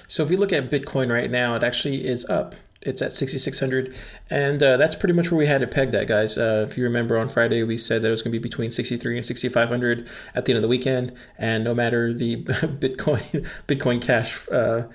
So 0.08 0.24
if 0.24 0.30
we 0.30 0.38
look 0.38 0.54
at 0.54 0.72
Bitcoin 0.72 1.12
right 1.12 1.30
now, 1.30 1.56
it 1.56 1.64
actually 1.64 2.06
is 2.08 2.26
up 2.26 2.56
it's 2.86 3.02
at 3.02 3.14
6600 3.14 3.96
and 4.30 4.62
uh, 4.62 4.78
that's 4.78 4.96
pretty 4.96 5.14
much 5.14 5.32
where 5.32 5.38
we 5.38 5.46
had 5.46 5.64
it 5.64 5.72
pegged 5.72 5.96
at 5.96 6.08
guys. 6.08 6.38
Uh, 6.38 6.66
if 6.70 6.78
you 6.78 6.84
remember 6.84 7.18
on 7.18 7.30
friday 7.30 7.64
we 7.64 7.78
said 7.78 8.02
that 8.02 8.10
it 8.10 8.12
was 8.12 8.22
going 8.22 8.32
to 8.32 8.40
be 8.40 8.44
between 8.44 8.72
63 8.72 9.18
and 9.18 9.26
6500 9.26 10.08
at 10.36 10.46
the 10.46 10.52
end 10.52 10.58
of 10.58 10.62
the 10.62 10.68
weekend. 10.68 11.14
And 11.38 11.64
no 11.64 11.74
matter 11.74 12.14
the 12.14 12.44
bitcoin 12.44 13.48
bitcoin 13.68 14.02
cash 14.02 14.48
uh, 14.50 14.88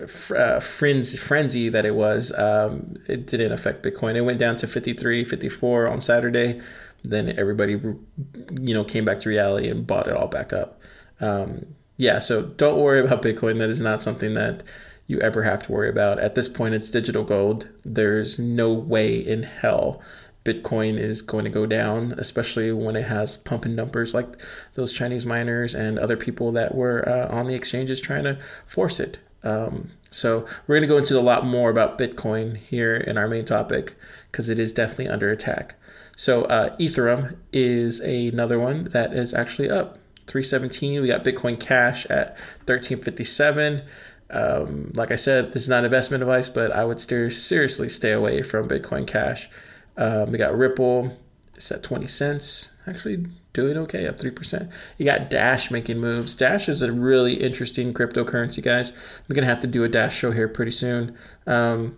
f- 0.00 0.32
uh, 0.32 0.60
frenzy, 0.60 1.16
frenzy 1.16 1.68
that 1.68 1.84
it 1.84 1.94
was 1.94 2.32
um, 2.32 2.94
it 3.08 3.26
didn't 3.26 3.52
affect 3.52 3.82
bitcoin. 3.82 4.14
It 4.14 4.22
went 4.22 4.38
down 4.38 4.56
to 4.56 4.66
53 4.66 5.24
54 5.24 5.88
on 5.88 6.00
saturday. 6.00 6.60
Then 7.04 7.36
everybody 7.38 7.72
you 7.72 8.74
know 8.74 8.84
came 8.84 9.04
back 9.04 9.18
to 9.20 9.28
reality 9.28 9.68
and 9.68 9.86
bought 9.86 10.06
it 10.06 10.14
all 10.14 10.28
back 10.28 10.52
up. 10.52 10.80
Um, 11.20 11.66
yeah 11.98 12.18
so 12.18 12.42
don't 12.42 12.78
worry 12.78 13.00
about 13.00 13.22
bitcoin. 13.22 13.58
That 13.58 13.70
is 13.70 13.80
not 13.80 14.02
something 14.02 14.34
that 14.34 14.62
you 15.12 15.20
ever 15.20 15.44
have 15.44 15.62
to 15.64 15.72
worry 15.72 15.88
about. 15.88 16.18
At 16.18 16.34
this 16.34 16.48
point, 16.48 16.74
it's 16.74 16.90
digital 16.90 17.22
gold. 17.22 17.68
There's 17.84 18.38
no 18.38 18.72
way 18.72 19.14
in 19.16 19.44
hell 19.44 20.00
Bitcoin 20.44 20.98
is 20.98 21.22
going 21.22 21.44
to 21.44 21.50
go 21.50 21.66
down, 21.66 22.14
especially 22.18 22.72
when 22.72 22.96
it 22.96 23.04
has 23.04 23.36
pump 23.36 23.64
and 23.64 23.76
dumpers 23.76 24.12
like 24.12 24.28
those 24.74 24.92
Chinese 24.92 25.24
miners 25.24 25.74
and 25.74 25.98
other 25.98 26.16
people 26.16 26.50
that 26.52 26.74
were 26.74 27.08
uh, 27.08 27.28
on 27.28 27.46
the 27.46 27.54
exchanges 27.54 28.00
trying 28.00 28.24
to 28.24 28.38
force 28.66 28.98
it. 28.98 29.18
Um, 29.44 29.92
so 30.10 30.46
we're 30.66 30.76
going 30.76 30.82
to 30.82 30.88
go 30.88 30.98
into 30.98 31.18
a 31.18 31.20
lot 31.20 31.46
more 31.46 31.70
about 31.70 31.96
Bitcoin 31.96 32.56
here 32.56 32.96
in 32.96 33.16
our 33.16 33.28
main 33.28 33.44
topic 33.44 33.94
because 34.30 34.48
it 34.48 34.58
is 34.58 34.72
definitely 34.72 35.08
under 35.08 35.30
attack. 35.30 35.76
So 36.16 36.42
uh, 36.44 36.76
Ethereum 36.76 37.36
is 37.52 38.00
another 38.00 38.58
one 38.58 38.84
that 38.86 39.12
is 39.12 39.32
actually 39.32 39.70
up 39.70 39.98
317. 40.26 41.00
We 41.00 41.08
got 41.08 41.24
Bitcoin 41.24 41.58
Cash 41.58 42.04
at 42.06 42.30
1357. 42.66 43.82
Um, 44.32 44.92
like 44.94 45.12
I 45.12 45.16
said, 45.16 45.52
this 45.52 45.62
is 45.62 45.68
not 45.68 45.84
investment 45.84 46.22
advice, 46.22 46.48
but 46.48 46.72
I 46.72 46.84
would 46.84 46.98
steer, 46.98 47.30
seriously 47.30 47.88
stay 47.88 48.12
away 48.12 48.42
from 48.42 48.68
Bitcoin 48.68 49.06
Cash. 49.06 49.50
Um, 49.96 50.32
we 50.32 50.38
got 50.38 50.56
Ripple, 50.56 51.16
it's 51.54 51.70
at 51.70 51.82
20 51.82 52.06
cents. 52.06 52.70
Actually, 52.86 53.26
doing 53.52 53.76
okay, 53.76 54.08
up 54.08 54.16
3%. 54.16 54.70
You 54.98 55.04
got 55.04 55.30
Dash 55.30 55.70
making 55.70 56.00
moves. 56.00 56.34
Dash 56.34 56.68
is 56.68 56.82
a 56.82 56.90
really 56.90 57.34
interesting 57.34 57.94
cryptocurrency, 57.94 58.62
guys. 58.62 58.90
I'm 58.90 59.34
going 59.34 59.44
to 59.44 59.48
have 59.48 59.60
to 59.60 59.66
do 59.66 59.84
a 59.84 59.88
Dash 59.88 60.16
show 60.16 60.32
here 60.32 60.48
pretty 60.48 60.72
soon. 60.72 61.16
Um, 61.46 61.96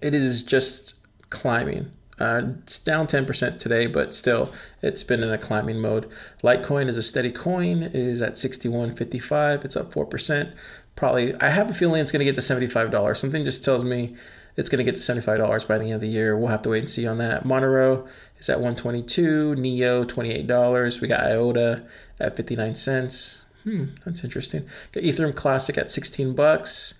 it 0.00 0.14
is 0.14 0.42
just 0.42 0.94
climbing. 1.28 1.90
Uh, 2.18 2.42
it's 2.62 2.78
down 2.78 3.06
10% 3.06 3.58
today, 3.58 3.86
but 3.86 4.14
still, 4.14 4.52
it's 4.82 5.02
been 5.02 5.22
in 5.22 5.30
a 5.30 5.38
climbing 5.38 5.80
mode. 5.80 6.08
Litecoin 6.42 6.88
is 6.88 6.96
a 6.96 7.02
steady 7.02 7.30
coin, 7.32 7.82
it 7.82 7.94
is 7.94 8.22
at 8.22 8.34
61.55. 8.34 9.64
It's 9.64 9.76
up 9.76 9.92
4%. 9.92 10.54
Probably, 10.94 11.34
I 11.40 11.48
have 11.48 11.70
a 11.70 11.74
feeling 11.74 12.00
it's 12.00 12.12
going 12.12 12.24
to 12.24 12.30
get 12.30 12.34
to 12.34 12.40
$75. 12.40 13.16
Something 13.16 13.44
just 13.44 13.64
tells 13.64 13.82
me 13.82 14.14
it's 14.56 14.68
going 14.68 14.84
to 14.84 14.84
get 14.84 14.94
to 14.94 15.00
$75 15.00 15.66
by 15.66 15.78
the 15.78 15.86
end 15.86 15.94
of 15.94 16.00
the 16.02 16.08
year. 16.08 16.36
We'll 16.36 16.48
have 16.48 16.62
to 16.62 16.68
wait 16.68 16.80
and 16.80 16.90
see 16.90 17.06
on 17.06 17.18
that. 17.18 17.44
Monero 17.44 18.06
is 18.38 18.48
at 18.50 18.58
122, 18.58 19.54
Neo 19.56 20.04
$28. 20.04 21.00
We 21.00 21.08
got 21.08 21.20
IOTA 21.20 21.86
at 22.20 22.36
59 22.36 22.74
cents. 22.74 23.44
Hmm, 23.64 23.86
that's 24.04 24.22
interesting. 24.22 24.66
Got 24.92 25.04
Ethereum 25.04 25.34
Classic 25.34 25.78
at 25.78 25.90
16 25.90 26.34
bucks. 26.34 26.94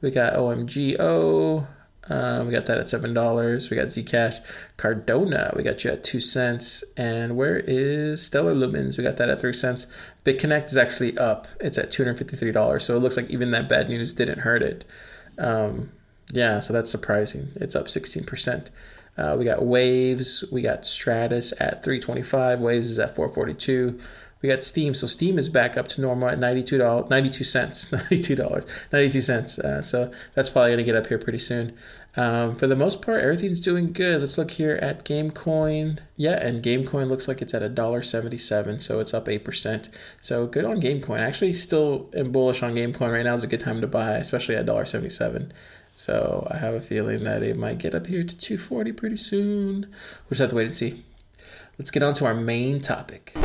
We 0.00 0.10
got 0.10 0.34
OMGO. 0.34 1.66
Um, 2.10 2.46
we 2.46 2.52
got 2.52 2.66
that 2.66 2.78
at 2.78 2.88
seven 2.88 3.12
dollars. 3.14 3.70
We 3.70 3.76
got 3.76 3.88
Zcash, 3.88 4.40
Cardano. 4.76 5.56
We 5.56 5.62
got 5.62 5.84
you 5.84 5.90
at 5.90 6.02
two 6.02 6.20
cents. 6.20 6.82
And 6.96 7.36
where 7.36 7.58
is 7.66 8.24
Stellar 8.24 8.54
Lumens? 8.54 8.96
We 8.96 9.04
got 9.04 9.16
that 9.18 9.28
at 9.28 9.40
three 9.40 9.52
cents. 9.52 9.86
BitConnect 10.24 10.66
is 10.66 10.76
actually 10.76 11.16
up. 11.18 11.46
It's 11.60 11.78
at 11.78 11.90
two 11.90 12.04
hundred 12.04 12.18
fifty-three 12.18 12.52
dollars. 12.52 12.84
So 12.84 12.96
it 12.96 13.00
looks 13.00 13.16
like 13.16 13.30
even 13.30 13.50
that 13.50 13.68
bad 13.68 13.88
news 13.88 14.12
didn't 14.12 14.40
hurt 14.40 14.62
it. 14.62 14.84
Um, 15.38 15.90
yeah, 16.30 16.60
so 16.60 16.72
that's 16.72 16.90
surprising. 16.90 17.50
It's 17.56 17.74
up 17.74 17.86
16%. 17.86 18.68
Uh, 19.16 19.36
we 19.38 19.44
got 19.44 19.64
Waves, 19.64 20.44
we 20.52 20.62
got 20.62 20.82
Stratis 20.82 21.52
at 21.58 21.82
325, 21.82 22.60
Waves 22.60 22.88
is 22.90 22.98
at 22.98 23.16
442. 23.16 23.98
We 24.40 24.48
got 24.48 24.62
Steem. 24.62 24.94
so 24.94 25.08
Steem 25.08 25.36
is 25.36 25.48
back 25.48 25.76
up 25.76 25.88
to 25.88 26.00
normal 26.00 26.28
at 26.28 26.38
$92, 26.38 27.10
92 27.10 27.42
cents, 27.42 27.88
$92, 27.90 28.68
92 28.92 29.20
cents. 29.20 29.58
Uh, 29.58 29.82
so 29.82 30.12
that's 30.34 30.48
probably 30.48 30.70
going 30.70 30.78
to 30.78 30.84
get 30.84 30.94
up 30.94 31.08
here 31.08 31.18
pretty 31.18 31.40
soon. 31.40 31.76
Um, 32.16 32.56
for 32.56 32.66
the 32.66 32.74
most 32.74 33.00
part, 33.00 33.22
everything's 33.22 33.60
doing 33.60 33.92
good. 33.92 34.20
Let's 34.20 34.38
look 34.38 34.52
here 34.52 34.76
at 34.76 35.04
Gamecoin. 35.04 36.00
Yeah, 36.16 36.42
and 36.42 36.64
Gamecoin 36.64 37.08
looks 37.08 37.28
like 37.28 37.40
it's 37.40 37.54
at 37.54 37.62
$1.77, 37.62 38.80
so 38.80 38.98
it's 38.98 39.14
up 39.14 39.26
8%. 39.26 39.88
So 40.20 40.46
good 40.46 40.64
on 40.64 40.80
Gamecoin. 40.80 41.20
Actually, 41.20 41.52
still 41.52 42.10
bullish 42.26 42.62
on 42.62 42.74
Gamecoin 42.74 43.12
right 43.12 43.22
now. 43.22 43.34
is 43.34 43.44
a 43.44 43.46
good 43.46 43.60
time 43.60 43.80
to 43.80 43.86
buy, 43.86 44.16
especially 44.16 44.56
at 44.56 44.66
$1.77. 44.66 45.50
So 45.94 46.46
I 46.50 46.58
have 46.58 46.74
a 46.74 46.80
feeling 46.80 47.24
that 47.24 47.42
it 47.42 47.56
might 47.56 47.78
get 47.78 47.94
up 47.94 48.06
here 48.06 48.24
to 48.24 48.36
240 48.36 48.92
pretty 48.92 49.16
soon. 49.16 49.80
We'll 49.82 50.30
just 50.30 50.40
have 50.40 50.50
to 50.50 50.56
wait 50.56 50.66
and 50.66 50.74
see. 50.74 51.04
Let's 51.78 51.90
get 51.90 52.02
on 52.02 52.14
to 52.14 52.24
our 52.24 52.34
main 52.34 52.80
topic. 52.80 53.36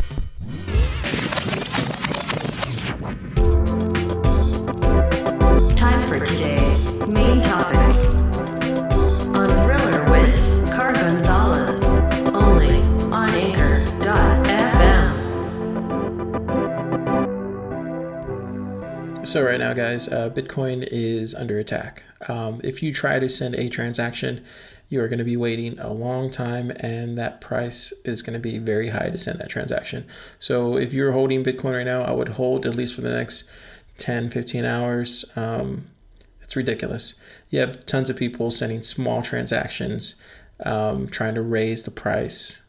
So 19.34 19.42
right 19.42 19.58
now, 19.58 19.72
guys, 19.72 20.06
uh, 20.06 20.30
Bitcoin 20.30 20.86
is 20.92 21.34
under 21.34 21.58
attack. 21.58 22.04
Um, 22.28 22.60
if 22.62 22.84
you 22.84 22.94
try 22.94 23.18
to 23.18 23.28
send 23.28 23.56
a 23.56 23.68
transaction, 23.68 24.44
you 24.88 25.00
are 25.02 25.08
going 25.08 25.18
to 25.18 25.24
be 25.24 25.36
waiting 25.36 25.76
a 25.80 25.92
long 25.92 26.30
time, 26.30 26.70
and 26.78 27.18
that 27.18 27.40
price 27.40 27.92
is 28.04 28.22
going 28.22 28.34
to 28.34 28.38
be 28.38 28.58
very 28.58 28.90
high 28.90 29.10
to 29.10 29.18
send 29.18 29.40
that 29.40 29.48
transaction. 29.48 30.06
So 30.38 30.76
if 30.76 30.92
you're 30.92 31.10
holding 31.10 31.42
Bitcoin 31.42 31.72
right 31.74 31.84
now, 31.84 32.04
I 32.04 32.12
would 32.12 32.28
hold 32.28 32.64
at 32.64 32.76
least 32.76 32.94
for 32.94 33.00
the 33.00 33.10
next 33.10 33.42
10, 33.96 34.30
15 34.30 34.64
hours. 34.64 35.24
Um, 35.34 35.88
it's 36.40 36.54
ridiculous. 36.54 37.14
You 37.50 37.58
have 37.58 37.86
tons 37.86 38.08
of 38.10 38.16
people 38.16 38.52
sending 38.52 38.84
small 38.84 39.20
transactions, 39.20 40.14
um, 40.64 41.08
trying 41.08 41.34
to 41.34 41.42
raise 41.42 41.82
the 41.82 41.90
price 41.90 42.62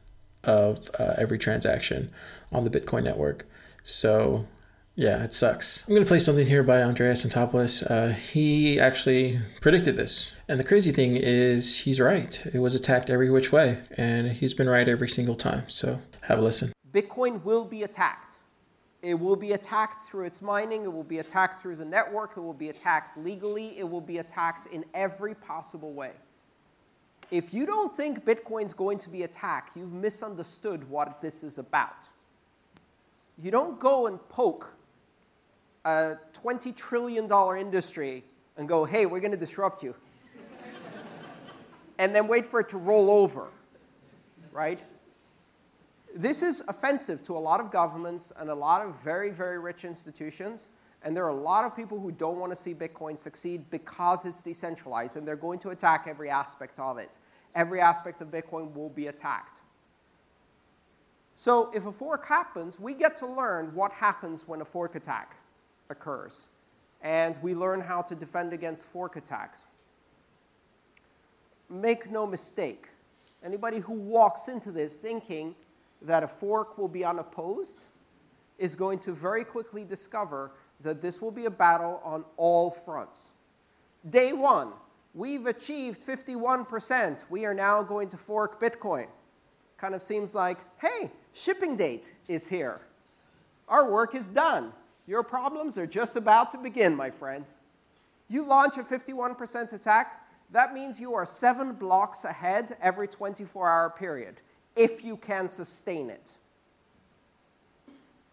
of 0.44 0.90
uh, 0.98 1.14
every 1.16 1.38
transaction 1.38 2.10
on 2.52 2.64
the 2.64 2.72
Bitcoin 2.72 3.04
network. 3.04 3.46
So 3.84 4.48
yeah, 4.96 5.24
it 5.24 5.34
sucks. 5.34 5.84
I'm 5.86 5.94
going 5.94 6.04
to 6.04 6.08
play 6.08 6.20
something 6.20 6.48
here 6.48 6.64
by 6.64 6.82
Andreas 6.82 7.26
Antonopoulos. 7.26 7.90
Uh, 7.90 8.14
he 8.14 8.80
actually 8.80 9.42
predicted 9.60 9.98
this. 9.98 10.34
And 10.48 10.60
the 10.60 10.64
crazy 10.64 10.92
thing 10.94 11.18
is, 11.18 11.80
he's 11.80 12.00
right. 12.00 12.42
It 12.54 12.60
was 12.60 12.76
attacked 12.76 13.10
every 13.10 13.30
which 13.30 13.52
way, 13.52 13.80
and 13.98 14.32
he's 14.32 14.54
been 14.54 14.70
right 14.70 14.88
every 14.88 15.10
single 15.10 15.36
time. 15.36 15.68
So 15.68 16.02
have 16.22 16.40
a 16.40 16.42
listen. 16.42 16.72
Bitcoin 16.94 17.44
will 17.44 17.66
be 17.66 17.84
attacked. 17.84 18.38
It 19.02 19.20
will 19.20 19.36
be 19.36 19.52
attacked 19.52 20.04
through 20.04 20.26
its 20.26 20.42
mining, 20.42 20.84
it 20.84 20.92
will 20.92 21.04
be 21.04 21.20
attacked 21.20 21.62
through 21.62 21.76
the 21.76 21.86
network, 21.86 22.38
it 22.38 22.40
will 22.40 22.56
be 22.56 22.70
attacked 22.70 23.16
legally, 23.18 23.78
it 23.78 23.88
will 23.88 24.02
be 24.02 24.18
attacked 24.18 24.66
in 24.68 24.84
every 24.96 25.36
possible 25.36 25.94
way. 25.94 26.14
If 27.30 27.54
you 27.54 27.68
don't 27.68 27.96
think 27.96 28.26
Bitcoin's 28.26 28.74
going 28.74 28.98
to 28.98 29.10
be 29.10 29.22
attacked, 29.22 29.78
you've 29.78 29.94
misunderstood 29.94 30.90
what 30.90 31.22
this 31.22 31.44
is 31.44 31.60
about. 31.60 32.08
You 33.44 33.52
don't 33.52 33.80
go 33.80 34.08
and 34.08 34.18
poke 34.30 34.75
a 35.86 36.16
$20 36.34 36.76
trillion 36.76 37.30
industry 37.58 38.24
and 38.58 38.68
go, 38.68 38.84
hey, 38.84 39.06
we're 39.06 39.20
going 39.20 39.32
to 39.32 39.38
disrupt 39.38 39.84
you. 39.84 39.96
and 42.00 42.14
then 42.14 42.28
wait 42.28 42.46
for 42.46 42.60
it 42.60 42.70
to 42.70 42.78
roll 42.78 43.12
over, 43.12 43.48
right? 44.52 44.80
This 46.16 46.42
is 46.42 46.64
offensive 46.68 47.24
to 47.26 47.38
a 47.38 47.40
lot 47.40 47.60
of 47.60 47.72
governments 47.72 48.34
and 48.38 48.50
a 48.50 48.56
lot 48.56 48.82
of 48.82 49.00
very, 49.04 49.30
very 49.30 49.60
rich 49.60 49.86
institutions. 49.86 50.70
And 51.04 51.16
there 51.16 51.24
are 51.24 51.30
a 51.30 51.36
lot 51.36 51.66
of 51.66 51.76
people 51.76 52.00
who 52.00 52.12
don't 52.12 52.40
want 52.40 52.52
to 52.52 52.56
see 52.56 52.74
Bitcoin 52.74 53.20
succeed 53.20 53.70
because 53.70 54.26
it's 54.26 54.42
decentralized, 54.42 55.18
and 55.18 55.28
they're 55.28 55.36
going 55.36 55.60
to 55.60 55.70
attack 55.70 56.06
every 56.08 56.32
aspect 56.32 56.80
of 56.80 56.98
it. 56.98 57.20
Every 57.54 57.80
aspect 57.80 58.22
of 58.22 58.30
Bitcoin 58.30 58.74
will 58.74 58.90
be 58.90 59.08
attacked. 59.08 59.62
So 61.36 61.70
if 61.76 61.86
a 61.86 61.92
fork 61.92 62.26
happens, 62.26 62.80
we 62.80 62.96
get 62.96 63.18
to 63.18 63.28
learn 63.28 63.76
what 63.76 63.92
happens 63.92 64.48
when 64.48 64.62
a 64.62 64.66
fork 64.66 64.96
attack 64.96 65.38
occurs. 65.90 66.48
And 67.02 67.38
we 67.42 67.54
learn 67.54 67.82
how 67.82 68.02
to 68.04 68.16
defend 68.16 68.54
against 68.54 68.86
fork 68.86 69.16
attacks. 69.16 69.66
Make 71.70 72.12
no 72.12 72.26
mistake, 72.28 72.90
anybody 73.44 73.80
who 73.80 73.94
walks 73.94 74.48
into 74.48 74.72
this 74.72 74.98
thinking 74.98 75.56
that 76.02 76.24
a 76.24 76.28
fork 76.28 76.78
will 76.78 76.88
be 76.88 77.04
unopposed 77.04 77.86
is 78.58 78.76
going 78.76 79.00
to 79.00 79.12
very 79.12 79.44
quickly 79.44 79.84
discover 79.84 80.52
that 80.82 81.02
this 81.02 81.22
will 81.22 81.32
be 81.32 81.46
a 81.46 81.50
battle 81.50 82.02
on 82.04 82.24
all 82.38 82.70
fronts. 82.70 83.30
Day 84.10 84.34
one, 84.34 84.72
we've 85.14 85.48
achieved 85.48 86.02
51%. 86.02 87.24
We 87.30 87.46
are 87.46 87.54
now 87.54 87.82
going 87.82 88.10
to 88.10 88.18
fork 88.18 88.60
Bitcoin. 88.60 89.08
Kind 89.78 89.96
of 89.96 90.04
seems 90.04 90.36
like, 90.36 90.60
hey, 90.80 91.12
shipping 91.34 91.76
date 91.76 92.14
is 92.28 92.48
here. 92.48 92.82
Our 93.68 93.92
work 93.92 94.16
is 94.16 94.28
done. 94.28 94.72
Your 95.08 95.24
problems 95.24 95.78
are 95.78 95.86
just 95.88 96.16
about 96.16 96.52
to 96.52 96.58
begin, 96.58 96.96
my 96.96 97.10
friend. 97.10 97.46
You 98.28 98.46
launch 98.46 98.78
a 98.78 98.84
51% 98.84 99.74
attack, 99.74 100.28
that 100.52 100.74
means 100.74 101.00
you 101.00 101.14
are 101.14 101.26
seven 101.26 101.74
blocks 101.74 102.24
ahead 102.24 102.78
every 102.82 103.08
24 103.08 103.70
hour 103.70 103.90
period, 103.90 104.36
if 104.76 105.04
you 105.04 105.18
can 105.18 105.50
sustain 105.50 106.10
it. 106.10 106.38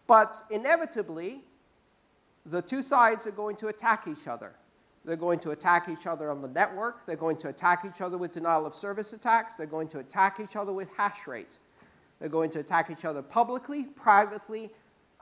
But 0.07 0.41
inevitably, 0.49 1.41
the 2.45 2.61
two 2.61 2.81
sides 2.83 3.25
are 3.25 3.31
going 3.31 3.55
to 3.57 3.67
attack 3.67 4.07
each 4.07 4.27
other. 4.27 4.53
They're 5.05 5.15
going 5.15 5.39
to 5.39 5.51
attack 5.51 5.89
each 5.89 6.07
other 6.07 6.31
on 6.31 6.41
the 6.41 6.47
network. 6.47 7.05
They're 7.05 7.15
going 7.15 7.37
to 7.37 7.49
attack 7.49 7.85
each 7.85 8.01
other 8.01 8.17
with 8.17 8.31
denial 8.31 8.65
of 8.65 8.73
service 8.73 9.13
attacks. 9.13 9.55
They're 9.57 9.67
going 9.67 9.89
to 9.89 9.99
attack 9.99 10.39
each 10.39 10.55
other 10.55 10.71
with 10.71 10.89
hash 10.95 11.27
rate. 11.27 11.57
They're 12.19 12.29
going 12.29 12.51
to 12.51 12.59
attack 12.59 12.89
each 12.89 13.03
other 13.03 13.21
publicly, 13.21 13.85
privately, 13.85 14.71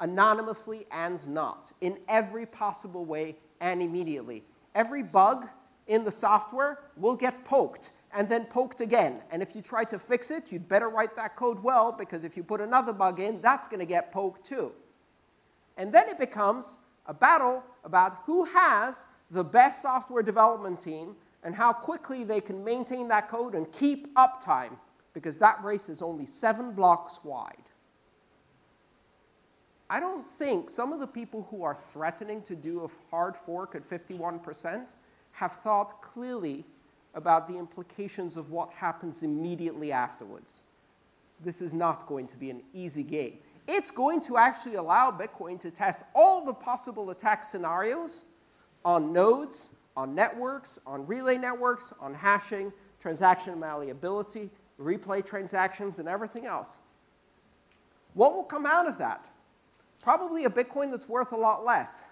anonymously, 0.01 0.85
and 0.91 1.27
not, 1.29 1.71
in 1.79 1.97
every 2.09 2.45
possible 2.45 3.05
way 3.05 3.35
and 3.61 3.81
immediately. 3.81 4.43
every 4.75 5.03
bug 5.03 5.47
in 5.87 6.03
the 6.03 6.11
software 6.11 6.79
will 6.95 7.15
get 7.15 7.43
poked 7.43 7.91
and 8.13 8.27
then 8.29 8.45
poked 8.45 8.81
again. 8.81 9.21
And 9.31 9.41
if 9.41 9.55
you 9.55 9.61
try 9.61 9.83
to 9.85 9.99
fix 9.99 10.31
it, 10.31 10.51
you'd 10.51 10.67
better 10.67 10.89
write 10.89 11.15
that 11.15 11.35
code 11.35 11.61
well 11.61 11.91
because 11.91 12.23
if 12.23 12.35
you 12.35 12.43
put 12.43 12.61
another 12.61 12.93
bug 12.93 13.19
in, 13.19 13.41
that's 13.41 13.67
going 13.67 13.79
to 13.79 13.85
get 13.85 14.11
poked 14.11 14.45
too. 14.45 14.71
And 15.77 15.91
then 15.91 16.09
it 16.09 16.19
becomes 16.19 16.77
a 17.05 17.13
battle 17.13 17.63
about 17.83 18.19
who 18.25 18.45
has 18.45 19.03
the 19.31 19.43
best 19.43 19.81
software 19.81 20.23
development 20.23 20.79
team 20.79 21.15
and 21.43 21.55
how 21.55 21.73
quickly 21.73 22.23
they 22.23 22.41
can 22.41 22.63
maintain 22.63 23.07
that 23.07 23.29
code 23.29 23.55
and 23.55 23.71
keep 23.71 24.13
uptime 24.15 24.77
because 25.13 25.37
that 25.39 25.61
race 25.63 25.89
is 25.89 26.01
only 26.01 26.25
seven 26.25 26.71
blocks 26.73 27.19
wide. 27.23 27.63
I 29.91 29.99
don't 29.99 30.25
think 30.25 30.69
some 30.69 30.93
of 30.93 31.01
the 31.01 31.07
people 31.07 31.45
who 31.51 31.63
are 31.63 31.75
threatening 31.75 32.41
to 32.43 32.55
do 32.55 32.85
a 32.85 32.89
hard 33.09 33.35
fork 33.35 33.75
at 33.75 33.83
51% 33.83 34.87
have 35.33 35.51
thought 35.51 36.01
clearly 36.01 36.63
about 37.13 37.45
the 37.45 37.57
implications 37.57 38.37
of 38.37 38.51
what 38.51 38.71
happens 38.71 39.21
immediately 39.21 39.91
afterwards. 39.91 40.61
This 41.43 41.61
is 41.61 41.73
not 41.73 42.07
going 42.07 42.25
to 42.27 42.37
be 42.37 42.49
an 42.49 42.63
easy 42.73 43.03
game. 43.03 43.39
It's 43.67 43.91
going 43.91 44.21
to 44.21 44.37
actually 44.37 44.75
allow 44.75 45.11
Bitcoin 45.11 45.59
to 45.59 45.69
test 45.69 46.03
all 46.15 46.45
the 46.45 46.53
possible 46.53 47.09
attack 47.09 47.43
scenarios 47.43 48.23
on 48.85 49.11
nodes, 49.11 49.71
on 49.97 50.15
networks, 50.15 50.79
on 50.87 51.05
relay 51.05 51.37
networks, 51.37 51.91
on 51.99 52.13
hashing, 52.13 52.71
transaction 53.01 53.59
malleability, 53.59 54.49
replay 54.79 55.25
transactions, 55.25 55.99
and 55.99 56.07
everything 56.07 56.45
else. 56.45 56.79
What 58.13 58.33
will 58.33 58.45
come 58.45 58.65
out 58.65 58.87
of 58.87 58.97
that? 58.99 59.27
Probably 60.01 60.45
a 60.45 60.49
Bitcoin 60.49 60.91
that's 60.91 61.07
worth 61.07 61.31
a 61.31 61.37
lot 61.37 61.63
less. 61.63 62.05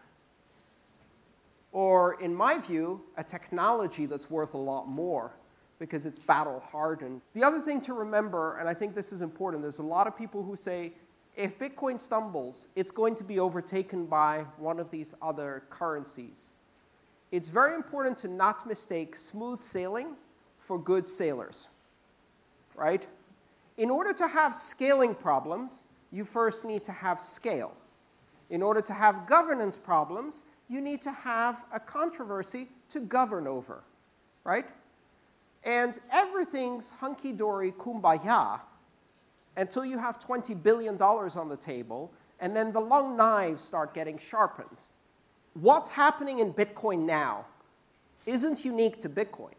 Or, 1.71 2.19
in 2.21 2.33
my 2.33 2.57
view, 2.57 3.01
a 3.17 3.23
technology 3.23 4.05
that's 4.05 4.29
worth 4.29 4.53
a 4.53 4.57
lot 4.57 4.87
more 4.87 5.31
because 5.77 6.05
it's 6.05 6.19
battle 6.19 6.63
hardened. 6.71 7.21
The 7.33 7.43
other 7.43 7.59
thing 7.59 7.79
to 7.81 7.93
remember, 7.93 8.57
and 8.57 8.67
I 8.67 8.73
think 8.73 8.95
this 8.95 9.13
is 9.13 9.21
important, 9.21 9.63
there's 9.63 9.79
a 9.79 9.83
lot 9.83 10.07
of 10.07 10.17
people 10.17 10.43
who 10.43 10.55
say 10.55 10.91
if 11.35 11.57
Bitcoin 11.57 11.99
stumbles, 11.99 12.67
it's 12.75 12.91
going 12.91 13.15
to 13.15 13.23
be 13.23 13.39
overtaken 13.39 14.05
by 14.05 14.45
one 14.57 14.79
of 14.79 14.91
these 14.91 15.15
other 15.21 15.63
currencies. 15.69 16.51
It's 17.31 17.49
very 17.49 17.75
important 17.75 18.17
to 18.19 18.27
not 18.27 18.67
mistake 18.67 19.15
smooth 19.15 19.59
sailing 19.59 20.15
for 20.57 20.77
good 20.77 21.07
sailors, 21.07 21.69
right? 22.75 23.05
In 23.77 23.89
order 23.89 24.11
to 24.13 24.27
have 24.27 24.53
scaling 24.53 25.15
problems, 25.15 25.83
you 26.11 26.25
first 26.25 26.65
need 26.65 26.83
to 26.83 26.91
have 26.91 27.21
scale. 27.21 27.73
In 28.49 28.61
order 28.61 28.81
to 28.81 28.93
have 28.93 29.27
governance 29.27 29.77
problems, 29.77 30.43
you 30.69 30.81
need 30.81 31.01
to 31.03 31.11
have 31.11 31.65
a 31.73 31.79
controversy 31.79 32.67
to 32.89 32.99
govern 32.99 33.47
over, 33.47 33.83
right? 34.43 34.65
And 35.63 35.99
everything's 36.11 36.91
hunky 36.91 37.33
dory 37.33 37.71
kumbaya 37.73 38.61
until 39.57 39.83
you 39.83 39.97
have 39.97 40.19
$20 40.19 40.61
billion 40.63 40.99
on 41.01 41.49
the 41.49 41.57
table, 41.57 42.11
and 42.39 42.55
then 42.55 42.71
the 42.71 42.79
long 42.79 43.17
knives 43.17 43.61
start 43.61 43.93
getting 43.93 44.17
sharpened. 44.17 44.83
What's 45.53 45.91
happening 45.91 46.39
in 46.39 46.53
Bitcoin 46.53 47.05
now 47.05 47.45
isn't 48.25 48.63
unique 48.63 49.01
to 49.01 49.09
Bitcoin. 49.09 49.53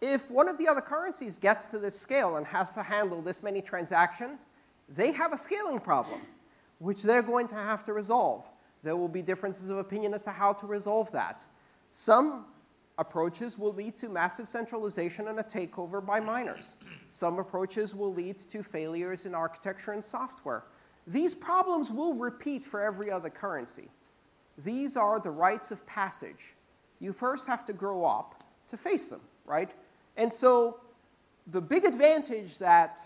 If 0.00 0.30
one 0.30 0.48
of 0.48 0.58
the 0.58 0.66
other 0.66 0.80
currencies 0.80 1.38
gets 1.38 1.68
to 1.68 1.78
this 1.78 1.98
scale 1.98 2.36
and 2.36 2.46
has 2.46 2.74
to 2.74 2.82
handle 2.82 3.22
this 3.22 3.42
many 3.42 3.62
transactions, 3.62 4.38
they 4.88 5.12
have 5.12 5.32
a 5.32 5.38
scaling 5.38 5.78
problem, 5.78 6.20
which 6.82 7.04
they're 7.04 7.22
going 7.22 7.46
to 7.46 7.54
have 7.54 7.84
to 7.84 7.92
resolve. 7.92 8.44
There 8.82 8.96
will 8.96 9.08
be 9.08 9.22
differences 9.22 9.70
of 9.70 9.78
opinion 9.78 10.14
as 10.14 10.24
to 10.24 10.30
how 10.30 10.52
to 10.54 10.66
resolve 10.66 11.12
that. 11.12 11.44
Some 11.92 12.46
approaches 12.98 13.56
will 13.56 13.72
lead 13.72 13.96
to 13.98 14.08
massive 14.08 14.48
centralization 14.48 15.28
and 15.28 15.38
a 15.38 15.44
takeover 15.44 16.04
by 16.04 16.18
miners. 16.18 16.74
Some 17.08 17.38
approaches 17.38 17.94
will 17.94 18.12
lead 18.12 18.38
to 18.38 18.64
failures 18.64 19.26
in 19.26 19.34
architecture 19.34 19.92
and 19.92 20.04
software. 20.04 20.64
These 21.06 21.36
problems 21.36 21.92
will 21.92 22.14
repeat 22.14 22.64
for 22.64 22.80
every 22.80 23.12
other 23.12 23.30
currency. 23.30 23.88
These 24.58 24.96
are 24.96 25.20
the 25.20 25.30
rites 25.30 25.70
of 25.70 25.86
passage. 25.86 26.54
You 26.98 27.12
first 27.12 27.46
have 27.46 27.64
to 27.66 27.72
grow 27.72 28.04
up 28.04 28.42
to 28.68 28.76
face 28.76 29.06
them, 29.06 29.20
right? 29.46 29.70
And 30.16 30.34
so 30.34 30.80
the 31.46 31.60
big 31.60 31.84
advantage 31.84 32.58
that 32.58 32.98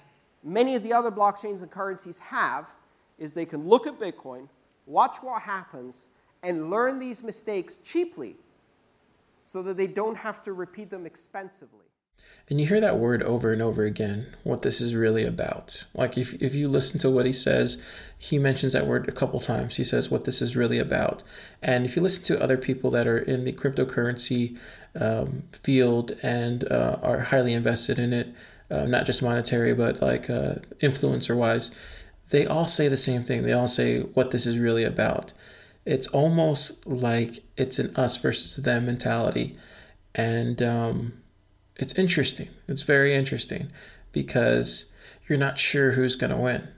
many 0.42 0.76
of 0.76 0.82
the 0.82 0.94
other 0.94 1.10
blockchains 1.10 1.60
and 1.60 1.70
currencies 1.70 2.18
have 2.18 2.70
is 3.18 3.34
they 3.34 3.46
can 3.46 3.66
look 3.66 3.86
at 3.86 3.98
Bitcoin, 3.98 4.48
watch 4.86 5.16
what 5.20 5.42
happens, 5.42 6.06
and 6.42 6.70
learn 6.70 6.98
these 6.98 7.22
mistakes 7.22 7.78
cheaply 7.78 8.36
so 9.44 9.62
that 9.62 9.76
they 9.76 9.86
don't 9.86 10.16
have 10.16 10.42
to 10.42 10.52
repeat 10.52 10.90
them 10.90 11.06
expensively. 11.06 11.86
And 12.48 12.60
you 12.60 12.66
hear 12.66 12.80
that 12.80 12.98
word 12.98 13.22
over 13.22 13.52
and 13.52 13.60
over 13.60 13.84
again, 13.84 14.34
what 14.44 14.62
this 14.62 14.80
is 14.80 14.94
really 14.94 15.24
about. 15.24 15.84
Like 15.94 16.16
if, 16.16 16.34
if 16.34 16.54
you 16.54 16.68
listen 16.68 16.98
to 17.00 17.10
what 17.10 17.26
he 17.26 17.32
says, 17.32 17.80
he 18.16 18.38
mentions 18.38 18.72
that 18.72 18.86
word 18.86 19.08
a 19.08 19.12
couple 19.12 19.40
times. 19.40 19.76
He 19.76 19.84
says 19.84 20.10
what 20.10 20.24
this 20.24 20.40
is 20.40 20.56
really 20.56 20.78
about. 20.78 21.22
And 21.60 21.84
if 21.84 21.96
you 21.96 22.02
listen 22.02 22.22
to 22.24 22.42
other 22.42 22.56
people 22.56 22.90
that 22.90 23.06
are 23.06 23.18
in 23.18 23.44
the 23.44 23.52
cryptocurrency 23.52 24.56
um, 24.98 25.44
field 25.52 26.12
and 26.22 26.70
uh, 26.70 26.98
are 27.02 27.20
highly 27.20 27.52
invested 27.52 27.98
in 27.98 28.12
it, 28.12 28.32
uh, 28.70 28.84
not 28.84 29.06
just 29.06 29.22
monetary, 29.22 29.74
but 29.74 30.00
like 30.00 30.30
uh, 30.30 30.56
influencer 30.80 31.36
wise, 31.36 31.70
they 32.30 32.46
all 32.46 32.66
say 32.66 32.88
the 32.88 32.96
same 32.96 33.24
thing. 33.24 33.42
They 33.42 33.52
all 33.52 33.68
say 33.68 34.00
what 34.00 34.30
this 34.30 34.46
is 34.46 34.58
really 34.58 34.84
about. 34.84 35.32
It's 35.84 36.08
almost 36.08 36.86
like 36.86 37.44
it's 37.56 37.78
an 37.78 37.94
us 37.96 38.16
versus 38.16 38.56
them 38.56 38.86
mentality. 38.86 39.56
And 40.14 40.60
um, 40.60 41.12
it's 41.76 41.94
interesting. 41.94 42.48
It's 42.66 42.82
very 42.82 43.14
interesting 43.14 43.70
because 44.12 44.90
you're 45.28 45.38
not 45.38 45.58
sure 45.58 45.92
who's 45.92 46.16
going 46.16 46.30
to 46.30 46.36
win. 46.36 46.68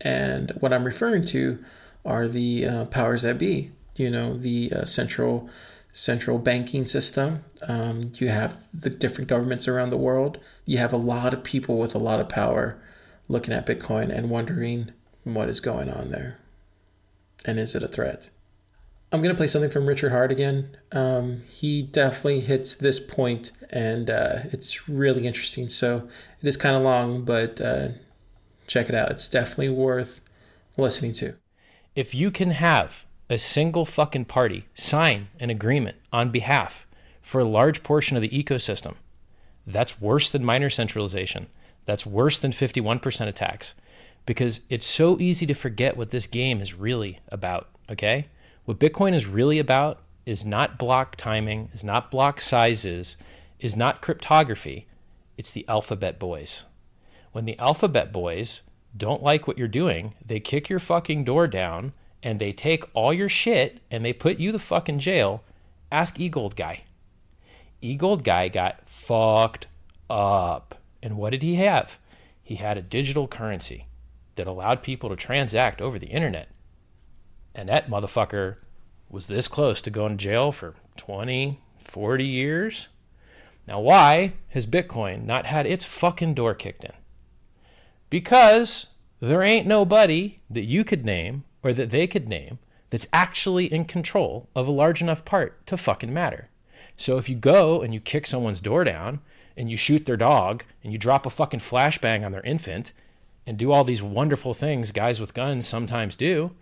And 0.00 0.52
what 0.58 0.72
I'm 0.72 0.84
referring 0.84 1.24
to 1.26 1.64
are 2.04 2.26
the 2.26 2.66
uh, 2.66 2.84
powers 2.86 3.22
that 3.22 3.38
be, 3.38 3.70
you 3.96 4.10
know, 4.10 4.36
the 4.36 4.72
uh, 4.72 4.84
central 4.84 5.48
central 5.92 6.38
banking 6.38 6.86
system. 6.86 7.44
Um, 7.66 8.12
you 8.14 8.28
have 8.28 8.62
the 8.72 8.90
different 8.90 9.28
governments 9.28 9.66
around 9.66 9.88
the 9.88 9.96
world. 9.96 10.38
You 10.64 10.78
have 10.78 10.92
a 10.92 10.98
lot 10.98 11.34
of 11.34 11.42
people 11.42 11.76
with 11.76 11.94
a 11.94 11.98
lot 11.98 12.20
of 12.20 12.28
power 12.28 12.80
looking 13.28 13.54
at 13.54 13.66
Bitcoin 13.66 14.10
and 14.10 14.30
wondering 14.30 14.92
what 15.24 15.48
is 15.48 15.60
going 15.60 15.90
on 15.90 16.08
there. 16.08 16.38
And 17.44 17.58
is 17.58 17.74
it 17.74 17.82
a 17.82 17.88
threat? 17.88 18.30
I'm 19.10 19.22
going 19.22 19.34
to 19.34 19.36
play 19.36 19.46
something 19.46 19.70
from 19.70 19.86
Richard 19.86 20.10
Heart 20.10 20.30
again. 20.30 20.76
Um, 20.92 21.42
he 21.48 21.82
definitely 21.82 22.40
hits 22.40 22.74
this 22.74 23.00
point, 23.00 23.52
and 23.70 24.10
uh, 24.10 24.40
it's 24.52 24.86
really 24.88 25.26
interesting. 25.26 25.68
So 25.68 26.08
it 26.42 26.48
is 26.48 26.58
kind 26.58 26.76
of 26.76 26.82
long, 26.82 27.24
but 27.24 27.60
uh, 27.60 27.88
check 28.66 28.88
it 28.88 28.94
out. 28.94 29.10
It's 29.10 29.28
definitely 29.28 29.70
worth 29.70 30.20
listening 30.76 31.12
to. 31.14 31.36
If 31.94 32.14
you 32.14 32.30
can 32.30 32.50
have 32.50 33.06
a 33.30 33.38
single 33.38 33.86
fucking 33.86 34.26
party 34.26 34.66
sign 34.74 35.28
an 35.40 35.48
agreement 35.48 35.96
on 36.12 36.30
behalf 36.30 36.86
for 37.22 37.40
a 37.40 37.48
large 37.48 37.82
portion 37.82 38.16
of 38.16 38.22
the 38.22 38.28
ecosystem, 38.28 38.94
that's 39.66 40.00
worse 40.00 40.28
than 40.28 40.44
miner 40.44 40.70
centralization. 40.70 41.46
That's 41.88 42.04
worse 42.04 42.38
than 42.38 42.52
51% 42.52 43.28
attacks 43.28 43.74
because 44.26 44.60
it's 44.68 44.86
so 44.86 45.18
easy 45.18 45.46
to 45.46 45.54
forget 45.54 45.96
what 45.96 46.10
this 46.10 46.26
game 46.26 46.60
is 46.60 46.74
really 46.74 47.20
about, 47.30 47.70
okay? 47.88 48.26
What 48.66 48.78
Bitcoin 48.78 49.14
is 49.14 49.26
really 49.26 49.58
about 49.58 50.02
is 50.26 50.44
not 50.44 50.76
block 50.76 51.16
timing, 51.16 51.70
is 51.72 51.82
not 51.82 52.10
block 52.10 52.42
sizes, 52.42 53.16
is 53.58 53.74
not 53.74 54.02
cryptography. 54.02 54.86
It's 55.38 55.50
the 55.50 55.66
alphabet 55.66 56.18
boys. 56.18 56.64
When 57.32 57.46
the 57.46 57.58
alphabet 57.58 58.12
boys 58.12 58.60
don't 58.94 59.22
like 59.22 59.48
what 59.48 59.56
you're 59.56 59.66
doing, 59.66 60.12
they 60.22 60.40
kick 60.40 60.68
your 60.68 60.80
fucking 60.80 61.24
door 61.24 61.46
down 61.46 61.94
and 62.22 62.38
they 62.38 62.52
take 62.52 62.84
all 62.92 63.14
your 63.14 63.30
shit 63.30 63.80
and 63.90 64.04
they 64.04 64.12
put 64.12 64.36
you 64.38 64.52
the 64.52 64.58
fuck 64.58 64.90
in 64.90 64.98
jail. 64.98 65.42
Ask 65.90 66.18
eGold 66.18 66.54
guy. 66.54 66.82
eGold 67.82 68.24
guy 68.24 68.48
got 68.48 68.86
fucked 68.86 69.68
up. 70.10 70.77
And 71.02 71.16
what 71.16 71.30
did 71.30 71.42
he 71.42 71.56
have? 71.56 71.98
He 72.42 72.56
had 72.56 72.78
a 72.78 72.82
digital 72.82 73.28
currency 73.28 73.86
that 74.36 74.46
allowed 74.46 74.82
people 74.82 75.08
to 75.10 75.16
transact 75.16 75.80
over 75.80 75.98
the 75.98 76.06
internet. 76.06 76.48
And 77.54 77.68
that 77.68 77.90
motherfucker 77.90 78.56
was 79.10 79.26
this 79.26 79.48
close 79.48 79.80
to 79.82 79.90
going 79.90 80.16
to 80.16 80.24
jail 80.24 80.52
for 80.52 80.74
20, 80.96 81.60
40 81.78 82.24
years. 82.24 82.88
Now, 83.66 83.80
why 83.80 84.34
has 84.50 84.66
Bitcoin 84.66 85.24
not 85.24 85.46
had 85.46 85.66
its 85.66 85.84
fucking 85.84 86.34
door 86.34 86.54
kicked 86.54 86.84
in? 86.84 86.92
Because 88.10 88.86
there 89.20 89.42
ain't 89.42 89.66
nobody 89.66 90.40
that 90.48 90.64
you 90.64 90.84
could 90.84 91.04
name 91.04 91.44
or 91.62 91.72
that 91.72 91.90
they 91.90 92.06
could 92.06 92.28
name 92.28 92.58
that's 92.90 93.08
actually 93.12 93.66
in 93.72 93.84
control 93.84 94.48
of 94.54 94.66
a 94.66 94.72
large 94.72 95.02
enough 95.02 95.24
part 95.24 95.66
to 95.66 95.76
fucking 95.76 96.12
matter. 96.12 96.48
So 96.96 97.18
if 97.18 97.28
you 97.28 97.36
go 97.36 97.82
and 97.82 97.92
you 97.92 98.00
kick 98.00 98.26
someone's 98.26 98.60
door 98.60 98.84
down 98.84 99.20
and 99.58 99.68
you 99.68 99.76
shoot 99.76 100.06
their 100.06 100.16
dog 100.16 100.64
and 100.82 100.92
you 100.92 100.98
drop 100.98 101.26
a 101.26 101.30
fucking 101.30 101.60
flashbang 101.60 102.24
on 102.24 102.30
their 102.32 102.42
infant 102.42 102.92
and 103.44 103.58
do 103.58 103.72
all 103.72 103.82
these 103.82 104.02
wonderful 104.02 104.54
things 104.54 104.92
guys 104.92 105.20
with 105.20 105.34
guns 105.34 105.66
sometimes 105.66 106.14
do, 106.14 106.52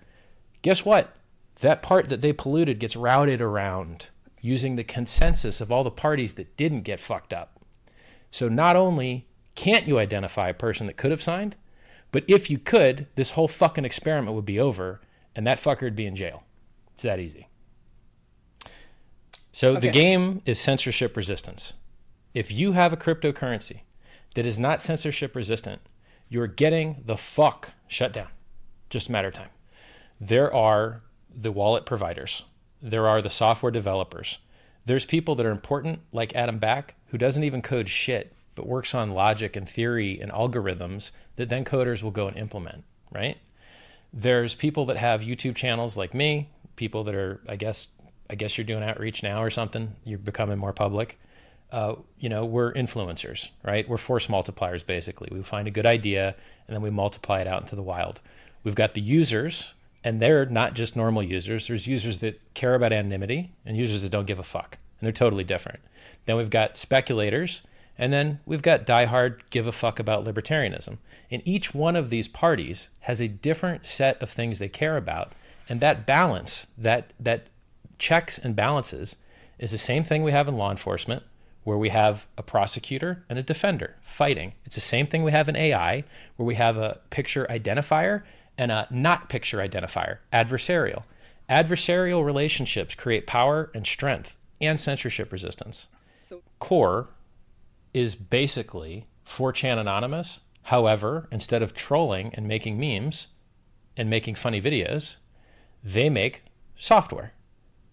guess 0.63 0.85
what? 0.85 1.15
That 1.61 1.83
part 1.83 2.09
that 2.09 2.23
they 2.23 2.33
polluted 2.33 2.79
gets 2.79 2.97
routed 2.97 3.41
around 3.41 4.09
using 4.41 4.77
the 4.77 4.85
consensus 4.85 5.61
of 5.61 5.71
all 5.71 5.85
the 5.85 5.91
parties 5.91 6.35
that 6.35 6.57
didn't 6.57 6.83
get 6.83 6.99
fucked 6.99 7.33
up. 7.33 7.61
So 8.31 8.49
not 8.49 8.77
only 8.77 9.27
can't 9.55 9.87
you 9.87 9.99
identify 9.99 10.49
a 10.49 10.55
person 10.55 10.87
that 10.87 10.97
could 10.97 11.11
have 11.11 11.23
signed, 11.23 11.57
but 12.13 12.25
if 12.27 12.49
you 12.49 12.59
could, 12.59 13.07
this 13.15 13.31
whole 13.31 13.49
fucking 13.49 13.85
experiment 13.85 14.35
would 14.35 14.47
be 14.47 14.59
over 14.59 15.01
and 15.35 15.47
that 15.47 15.59
fucker 15.59 15.83
would 15.83 15.97
be 15.97 16.07
in 16.07 16.17
jail. 16.17 16.45
It's 16.95 17.03
that 17.03 17.21
easy. 17.21 17.49
So 19.53 19.77
the 19.77 19.91
game 19.91 20.41
is 20.47 20.59
censorship 20.59 21.17
resistance. 21.17 21.75
If 22.37 22.53
you 22.53 22.73
have 22.73 22.93
a 22.93 22.99
cryptocurrency 22.99 23.81
that 24.35 24.45
is 24.45 24.59
not 24.59 24.83
censorship 24.83 25.35
resistant, 25.35 25.81
you're 26.29 26.47
getting 26.47 27.03
the 27.07 27.17
fuck 27.17 27.71
shut 27.89 28.13
down. 28.13 28.29
Just 28.91 29.09
a 29.09 29.13
matter 29.13 29.29
of 29.29 29.33
time. 29.33 29.49
There 30.21 30.53
are 30.55 31.01
the 31.35 31.51
wallet 31.51 31.87
providers, 31.87 32.43
there 32.83 33.09
are 33.09 33.23
the 33.23 33.31
software 33.31 33.73
developers. 33.73 34.37
There's 34.85 35.07
people 35.07 35.35
that 35.37 35.47
are 35.47 35.51
important, 35.51 36.01
like 36.13 36.37
Adam 36.37 36.59
Back, 36.59 36.97
who 37.07 37.17
doesn't 37.17 37.43
even 37.43 37.63
code 37.63 37.89
shit, 37.89 38.35
but 38.55 38.67
works 38.67 38.95
on 38.95 39.13
logic 39.13 39.57
and 39.57 39.67
theory 39.67 40.21
and 40.21 40.31
algorithms 40.31 41.13
that 41.37 41.49
then 41.49 41.65
coders 41.65 42.03
will 42.03 42.11
go 42.11 42.29
and 42.29 42.37
implement, 42.37 42.85
right? 43.11 43.39
There's 44.13 44.55
people 44.55 44.85
that 44.85 44.99
have 44.99 45.23
YouTube 45.23 45.55
channels 45.55 45.97
like 45.97 46.13
me, 46.13 46.51
people 46.77 47.03
that 47.05 47.15
are, 47.15 47.41
I 47.49 47.57
guess, 47.57 47.89
I 48.29 48.35
guess 48.35 48.59
you're 48.59 48.67
doing 48.67 48.83
outreach 48.83 49.23
now 49.23 49.43
or 49.43 49.49
something. 49.49 49.97
You're 50.05 50.19
becoming 50.19 50.59
more 50.59 50.75
public. 50.75 51.19
Uh, 51.73 51.97
you 52.19 52.29
know, 52.29 52.45
we're 52.45 52.73
influencers, 52.75 53.49
right? 53.65 53.89
We're 53.89 53.97
force 53.97 54.29
multipliers 54.29 54.87
basically. 54.87 55.29
We 55.33 55.43
find 55.43 55.67
a 55.67 55.73
good 55.73 55.87
idea 55.87 56.37
and 56.67 56.75
then 56.75 56.83
we 56.83 56.91
multiply 56.91 57.41
it 57.41 57.47
out 57.47 57.63
into 57.63 57.77
the 57.77 57.83
wild. 57.83 58.21
We've 58.65 58.75
got 58.75 58.95
the 58.95 59.01
users, 59.01 59.75
and 60.03 60.21
they're 60.21 60.47
not 60.47 60.75
just 60.75 60.97
normal 60.97 61.23
users. 61.23 61.69
There's 61.69 61.87
users 61.87 62.19
that 62.21 62.41
care 62.55 62.75
about 62.75 62.93
anonymity 62.93 63.53
and 63.65 63.77
users 63.77 64.03
that 64.03 64.11
don't 64.11 64.27
give 64.27 64.39
a 64.39 64.45
fuck, 64.45 64.79
and 64.99 65.07
they're 65.07 65.13
totally 65.13 65.45
different. 65.45 65.81
Then 66.25 66.37
we've 66.37 66.51
got 66.51 66.77
speculators, 66.77 67.63
and 67.99 68.13
then 68.13 68.41
we've 68.47 68.63
got 68.63 68.87
diehard 68.87 69.41
give 69.51 69.67
a 69.67 69.73
fuck 69.73 69.99
about 69.99 70.25
libertarianism. 70.25 70.99
And 71.31 71.43
each 71.45 71.75
one 71.75 71.97
of 71.97 72.11
these 72.11 72.29
parties 72.29 72.89
has 73.01 73.21
a 73.21 73.29
different 73.29 73.87
set 73.87 74.23
of 74.23 74.31
things 74.31 74.59
they 74.59 74.69
care 74.69 74.97
about, 74.97 75.33
and 75.69 75.81
that 75.81 76.07
balance, 76.07 76.67
that 76.77 77.13
that 77.19 77.47
checks 77.99 78.39
and 78.39 78.55
balances, 78.55 79.17
is 79.59 79.71
the 79.73 79.79
same 79.79 80.03
thing 80.03 80.23
we 80.23 80.33
have 80.33 80.49
in 80.49 80.57
law 80.57 80.71
enforcement, 80.71 81.23
where 81.67 81.77
we 81.77 81.89
have 81.89 82.29
a 82.39 82.45
prosecutor 82.45 83.25
and 83.29 83.41
a 83.41 83.43
defender 83.43 83.97
fighting. 84.01 84.55
It's 84.65 84.77
the 84.77 84.81
same 84.81 85.09
thing 85.09 85.25
we 85.25 85.33
have 85.33 85.49
in 85.49 85.57
AI, 85.57 86.05
where 86.37 86.47
we 86.47 86.55
have 86.55 86.77
a 86.77 87.01
picture 87.11 87.45
identifier 87.51 88.23
and 88.57 88.71
a 88.71 88.87
not 88.89 89.29
picture 89.29 89.59
identifier, 89.59 90.19
adversarial. 90.33 91.03
Adversarial 91.51 92.25
relationships 92.25 92.95
create 92.95 93.27
power 93.27 93.73
and 93.75 93.85
strength 93.85 94.37
and 94.61 94.79
censorship 94.79 95.33
resistance. 95.33 95.89
So 96.25 96.41
Core 96.61 97.09
is 97.93 98.15
basically 98.15 99.09
4chan 99.27 99.77
Anonymous. 99.77 100.39
However, 100.63 101.27
instead 101.33 101.63
of 101.63 101.75
trolling 101.75 102.31
and 102.35 102.47
making 102.47 102.79
memes 102.79 103.27
and 103.97 104.09
making 104.09 104.37
funny 104.37 104.63
videos, 104.63 105.17
they 105.83 106.09
make 106.09 106.45
software. 106.77 107.33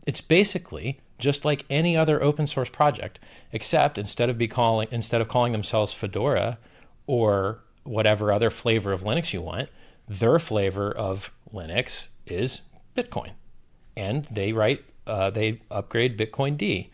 It's 0.05 0.21
basically 0.21 0.99
just 1.23 1.45
like 1.45 1.65
any 1.69 1.95
other 1.95 2.21
open 2.21 2.45
source 2.45 2.69
project, 2.69 3.17
except 3.53 3.97
instead 3.97 4.29
of 4.29 4.37
be 4.37 4.47
calling 4.47 4.89
instead 4.91 5.21
of 5.21 5.27
calling 5.29 5.53
themselves 5.53 5.93
Fedora 5.93 6.59
or 7.07 7.59
whatever 7.83 8.31
other 8.31 8.49
flavor 8.49 8.91
of 8.91 9.01
Linux 9.03 9.33
you 9.33 9.41
want, 9.41 9.69
their 10.07 10.37
flavor 10.37 10.91
of 10.91 11.31
Linux 11.51 12.09
is 12.27 12.61
Bitcoin, 12.95 13.31
and 13.95 14.25
they 14.25 14.51
write 14.51 14.83
uh, 15.07 15.29
they 15.29 15.61
upgrade 15.71 16.17
Bitcoin 16.17 16.57
D, 16.57 16.91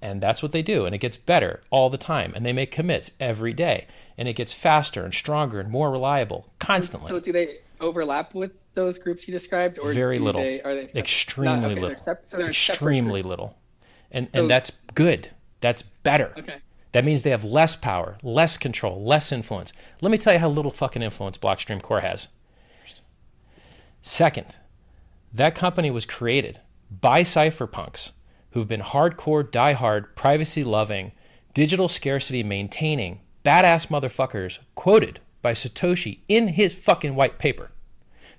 and 0.00 0.20
that's 0.22 0.42
what 0.42 0.52
they 0.52 0.62
do, 0.62 0.86
and 0.86 0.94
it 0.94 0.98
gets 0.98 1.18
better 1.18 1.60
all 1.70 1.90
the 1.90 1.98
time, 1.98 2.32
and 2.34 2.44
they 2.46 2.52
make 2.54 2.70
commits 2.70 3.10
every 3.20 3.52
day, 3.52 3.86
and 4.16 4.26
it 4.26 4.34
gets 4.34 4.52
faster 4.54 5.04
and 5.04 5.12
stronger 5.12 5.60
and 5.60 5.70
more 5.70 5.90
reliable 5.90 6.48
constantly. 6.58 7.08
So 7.08 7.20
do 7.20 7.30
they 7.32 7.58
overlap 7.80 8.34
with 8.34 8.52
those 8.74 8.98
groups 8.98 9.26
you 9.26 9.32
described, 9.32 9.78
or 9.78 9.92
Very 9.92 10.18
little. 10.18 10.40
They, 10.40 10.62
are 10.62 10.74
they 10.74 10.86
separate? 10.86 11.00
extremely 11.00 11.56
Not- 11.60 11.64
okay, 11.64 11.74
little 11.74 11.88
They're 11.88 11.98
sep- 11.98 12.26
so 12.26 12.36
they're 12.36 12.48
extremely 12.48 13.22
little 13.22 13.56
and 14.10 14.28
and 14.32 14.48
that's 14.48 14.72
good 14.94 15.30
that's 15.60 15.82
better. 15.82 16.32
Okay. 16.38 16.56
that 16.92 17.04
means 17.04 17.22
they 17.22 17.30
have 17.30 17.44
less 17.44 17.76
power 17.76 18.16
less 18.22 18.56
control 18.56 19.02
less 19.02 19.32
influence 19.32 19.72
let 20.00 20.10
me 20.10 20.18
tell 20.18 20.32
you 20.32 20.38
how 20.38 20.48
little 20.48 20.70
fucking 20.70 21.02
influence 21.02 21.38
blockstream 21.38 21.82
core 21.82 22.00
has 22.00 22.28
second 24.02 24.56
that 25.32 25.54
company 25.54 25.90
was 25.90 26.06
created 26.06 26.60
by 27.00 27.22
cypherpunks 27.22 28.12
who've 28.52 28.68
been 28.68 28.80
hardcore 28.80 29.42
diehard 29.42 30.06
privacy 30.14 30.62
loving 30.62 31.12
digital 31.54 31.88
scarcity 31.88 32.42
maintaining 32.42 33.20
badass 33.44 33.88
motherfuckers 33.88 34.58
quoted 34.74 35.20
by 35.42 35.52
satoshi 35.52 36.20
in 36.28 36.48
his 36.48 36.74
fucking 36.74 37.14
white 37.14 37.38
paper 37.38 37.70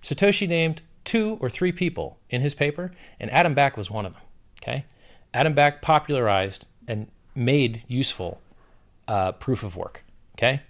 Satoshi 0.02 0.48
named 0.48 0.82
two 1.04 1.38
or 1.42 1.50
three 1.50 1.72
people 1.72 2.20
in 2.30 2.42
his 2.42 2.54
paper, 2.54 2.92
and 3.20 3.32
Adam 3.32 3.54
Back 3.54 3.78
was 3.78 3.90
one 3.90 4.06
of 4.06 4.14
them. 4.14 4.22
Okay, 4.62 4.86
Adam 5.34 5.54
Back 5.54 5.82
popularized 5.82 6.66
and 6.88 7.10
made 7.36 7.84
useful 7.88 8.42
uh, 9.08 9.34
proof 9.34 9.64
of 9.64 9.76
work. 9.76 10.04
Okay, 10.38 10.62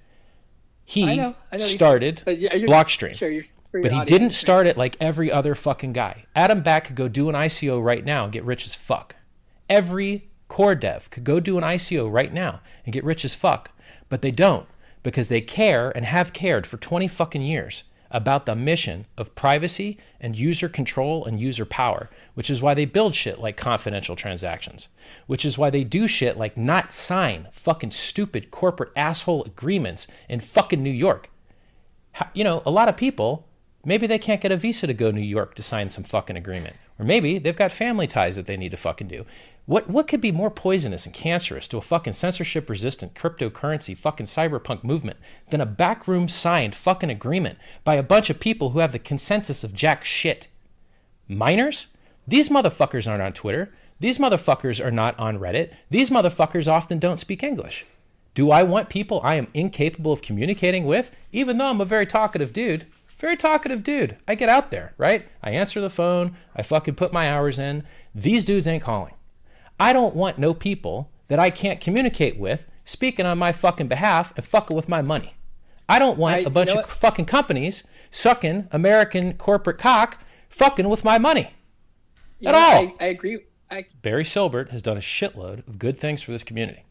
he 0.86 1.04
I 1.04 1.16
know, 1.16 1.36
I 1.52 1.58
know 1.58 1.64
started 1.64 2.24
yeah, 2.28 2.56
you're- 2.56 2.68
Blockstream, 2.68 3.14
Sure, 3.16 3.30
you're, 3.30 3.44
for 3.72 3.80
your 3.80 3.90
but 3.90 3.92
he 3.92 4.06
didn't 4.06 4.32
start 4.32 4.68
it 4.68 4.78
like 4.78 4.96
every 5.02 5.32
other 5.32 5.56
fucking 5.56 5.94
guy. 5.94 6.26
Adam 6.36 6.62
Back 6.62 6.86
could 6.86 6.96
go 6.96 7.08
do 7.08 7.30
an 7.30 7.36
ICO 7.36 7.84
right 7.84 8.04
now 8.06 8.24
and 8.24 8.34
get 8.34 8.44
rich 8.44 8.66
as 8.66 8.74
fuck. 8.76 9.16
Every 9.70 10.30
core 10.48 10.76
dev 10.76 11.10
could 11.10 11.26
go 11.26 11.40
do 11.40 11.58
an 11.58 11.64
ICO 11.64 12.12
right 12.12 12.32
now 12.32 12.62
and 12.86 12.94
get 12.94 13.04
rich 13.04 13.26
as 13.26 13.36
fuck, 13.36 13.72
but 14.08 14.22
they 14.22 14.32
don't 14.32 14.66
because 15.04 15.28
they 15.30 15.42
care 15.42 15.92
and 15.92 16.06
have 16.06 16.34
cared 16.34 16.66
for 16.66 16.78
20 16.78 17.08
fucking 17.08 17.42
years 17.42 17.84
about 18.12 18.46
the 18.46 18.56
mission 18.56 19.06
of 19.18 19.36
privacy 19.36 19.98
and 20.20 20.36
user 20.36 20.70
control 20.70 21.26
and 21.26 21.40
user 21.40 21.66
power, 21.66 22.10
which 22.34 22.50
is 22.50 22.62
why 22.62 22.74
they 22.74 22.86
build 22.86 23.14
shit 23.14 23.40
like 23.40 23.58
confidential 23.58 24.16
transactions, 24.16 24.90
which 25.28 25.46
is 25.46 25.58
why 25.58 25.70
they 25.70 25.84
do 25.84 26.08
shit 26.08 26.38
like 26.38 26.58
not 26.58 26.94
sign 26.94 27.48
fucking 27.52 27.92
stupid 27.92 28.52
corporate 28.52 28.92
asshole 28.96 29.44
agreements 29.44 30.08
in 30.30 30.40
fucking 30.40 30.82
New 30.82 30.90
York. 30.90 31.30
You 32.34 32.44
know, 32.44 32.64
a 32.66 32.72
lot 32.72 32.90
of 32.90 32.98
people, 32.98 33.46
maybe 33.86 34.08
they 34.08 34.20
can't 34.20 34.42
get 34.42 34.52
a 34.52 34.58
visa 34.58 34.88
to 34.88 34.94
go 34.94 35.12
to 35.12 35.16
New 35.16 35.22
York 35.22 35.56
to 35.56 35.64
sign 35.64 35.90
some 35.90 36.04
fucking 36.04 36.38
agreement. 36.38 36.76
Or 37.00 37.06
maybe 37.06 37.38
they've 37.38 37.56
got 37.56 37.72
family 37.72 38.08
ties 38.08 38.36
that 38.38 38.48
they 38.48 38.58
need 38.58 38.72
to 38.72 38.78
fucking 38.78 39.08
do. 39.08 39.26
What 39.68 39.90
what 39.90 40.08
could 40.08 40.22
be 40.22 40.32
more 40.32 40.50
poisonous 40.50 41.06
and 41.06 41.14
cancerous 41.14 41.68
to 41.68 41.78
a 41.78 41.82
fucking 41.82 42.14
censorship 42.14 42.70
resistant 42.70 43.16
cryptocurrency 43.16 43.98
fucking 43.98 44.28
cyberpunk 44.28 44.82
movement 44.82 45.20
than 45.50 45.60
a 45.60 45.66
backroom 45.66 46.30
signed 46.30 46.74
fucking 46.74 47.10
agreement 47.10 47.60
by 47.84 47.96
a 47.96 48.04
bunch 48.04 48.30
of 48.30 48.40
people 48.40 48.70
who 48.70 48.80
have 48.80 48.94
the 48.94 48.98
consensus 48.98 49.66
of 49.66 49.74
jack 49.74 50.06
shit? 50.06 50.48
Miners? 51.28 51.88
These 52.26 52.48
motherfuckers 52.48 53.12
aren't 53.12 53.22
on 53.22 53.34
Twitter. 53.34 53.74
These 54.00 54.20
motherfuckers 54.20 54.84
are 54.84 54.90
not 54.90 55.20
on 55.20 55.38
Reddit. 55.38 55.74
These 55.90 56.12
motherfuckers 56.12 56.72
often 56.72 56.98
don't 56.98 57.20
speak 57.20 57.44
English. 57.44 57.86
Do 58.36 58.52
I 58.52 58.64
want 58.64 58.88
people 58.88 59.20
I 59.22 59.36
am 59.36 59.50
incapable 59.54 60.14
of 60.14 60.22
communicating 60.22 60.86
with, 60.86 61.12
even 61.34 61.58
though 61.58 61.68
I'm 61.68 61.82
a 61.82 61.86
very 61.86 62.06
talkative 62.06 62.54
dude? 62.54 62.86
Very 63.20 63.36
talkative 63.36 63.84
dude. 63.84 64.16
I 64.30 64.36
get 64.36 64.48
out 64.48 64.72
there, 64.72 64.94
right? 64.98 65.28
I 65.44 65.52
answer 65.52 65.82
the 65.82 65.90
phone. 65.90 66.38
I 66.56 66.62
fucking 66.62 66.96
put 66.96 67.12
my 67.12 67.30
hours 67.30 67.60
in. 67.60 67.84
These 68.16 68.46
dudes 68.46 68.68
ain't 68.68 68.84
calling. 68.84 69.14
I 69.80 69.94
don't 69.94 70.16
want 70.16 70.38
no 70.38 70.54
people 70.54 71.12
that 71.28 71.40
I 71.40 71.50
can't 71.50 71.80
communicate 71.82 72.38
with 72.38 72.68
speaking 72.86 73.26
on 73.26 73.38
my 73.38 73.52
fucking 73.52 73.88
behalf 73.88 74.34
and 74.36 74.46
fucking 74.46 74.76
with 74.76 74.90
my 74.90 75.02
money. 75.02 75.36
I 75.90 76.00
don't 76.00 76.18
want 76.18 76.36
I- 76.36 76.40
a 76.40 76.44
you 76.44 76.50
bunch 76.50 76.68
know 76.70 76.80
of 76.82 76.88
what? 76.88 76.98
fucking 76.98 77.26
companies 77.26 77.84
sucking 78.12 78.68
American 78.72 79.34
corporate 79.34 79.78
cock 79.78 80.22
fucking 80.50 80.88
with 80.90 81.04
my 81.04 81.18
money. 81.18 81.52
You 82.40 82.50
at 82.50 82.52
know, 82.54 82.58
all. 82.60 82.96
I, 83.00 83.06
I 83.06 83.06
agree. 83.08 83.40
I, 83.70 83.86
Barry 84.02 84.24
Silbert 84.24 84.70
has 84.70 84.82
done 84.82 84.98
a 84.98 85.02
shitload 85.02 85.68
of 85.68 85.78
good 85.80 85.98
things 85.98 86.22
for 86.22 86.32
this 86.32 86.44
community. 86.44 86.86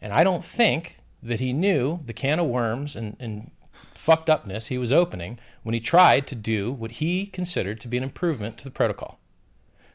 And 0.00 0.12
I 0.12 0.24
don't 0.24 0.44
think 0.44 0.98
that 1.22 1.40
he 1.40 1.52
knew 1.52 2.00
the 2.04 2.12
can 2.12 2.38
of 2.38 2.46
worms 2.46 2.96
and, 2.96 3.16
and 3.20 3.50
fucked 3.72 4.30
upness 4.30 4.68
he 4.68 4.78
was 4.78 4.92
opening 4.92 5.38
when 5.62 5.74
he 5.74 5.80
tried 5.80 6.26
to 6.28 6.34
do 6.34 6.72
what 6.72 6.92
he 6.92 7.26
considered 7.26 7.80
to 7.80 7.88
be 7.88 7.96
an 7.96 8.02
improvement 8.02 8.56
to 8.58 8.64
the 8.64 8.70
protocol. 8.70 9.18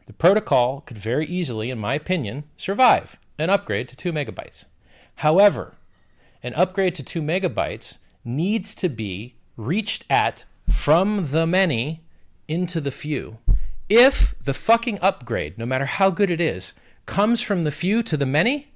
The 0.07 0.13
protocol 0.13 0.81
could 0.81 0.97
very 0.97 1.25
easily, 1.25 1.69
in 1.69 1.79
my 1.79 1.95
opinion, 1.95 2.43
survive 2.57 3.17
an 3.37 3.49
upgrade 3.49 3.87
to 3.89 3.95
2 3.95 4.11
megabytes. 4.11 4.65
However, 5.15 5.75
an 6.43 6.53
upgrade 6.55 6.95
to 6.95 7.03
2 7.03 7.21
megabytes 7.21 7.97
needs 8.23 8.75
to 8.75 8.89
be 8.89 9.35
reached 9.57 10.05
at 10.09 10.45
from 10.69 11.27
the 11.27 11.45
many 11.45 12.01
into 12.47 12.81
the 12.81 12.91
few. 12.91 13.37
If 13.89 14.35
the 14.43 14.53
fucking 14.53 14.99
upgrade, 15.01 15.57
no 15.57 15.65
matter 15.65 15.85
how 15.85 16.09
good 16.09 16.29
it 16.29 16.41
is, 16.41 16.73
comes 17.05 17.41
from 17.41 17.63
the 17.63 17.71
few 17.71 18.03
to 18.03 18.17
the 18.17 18.25
many, 18.25 18.71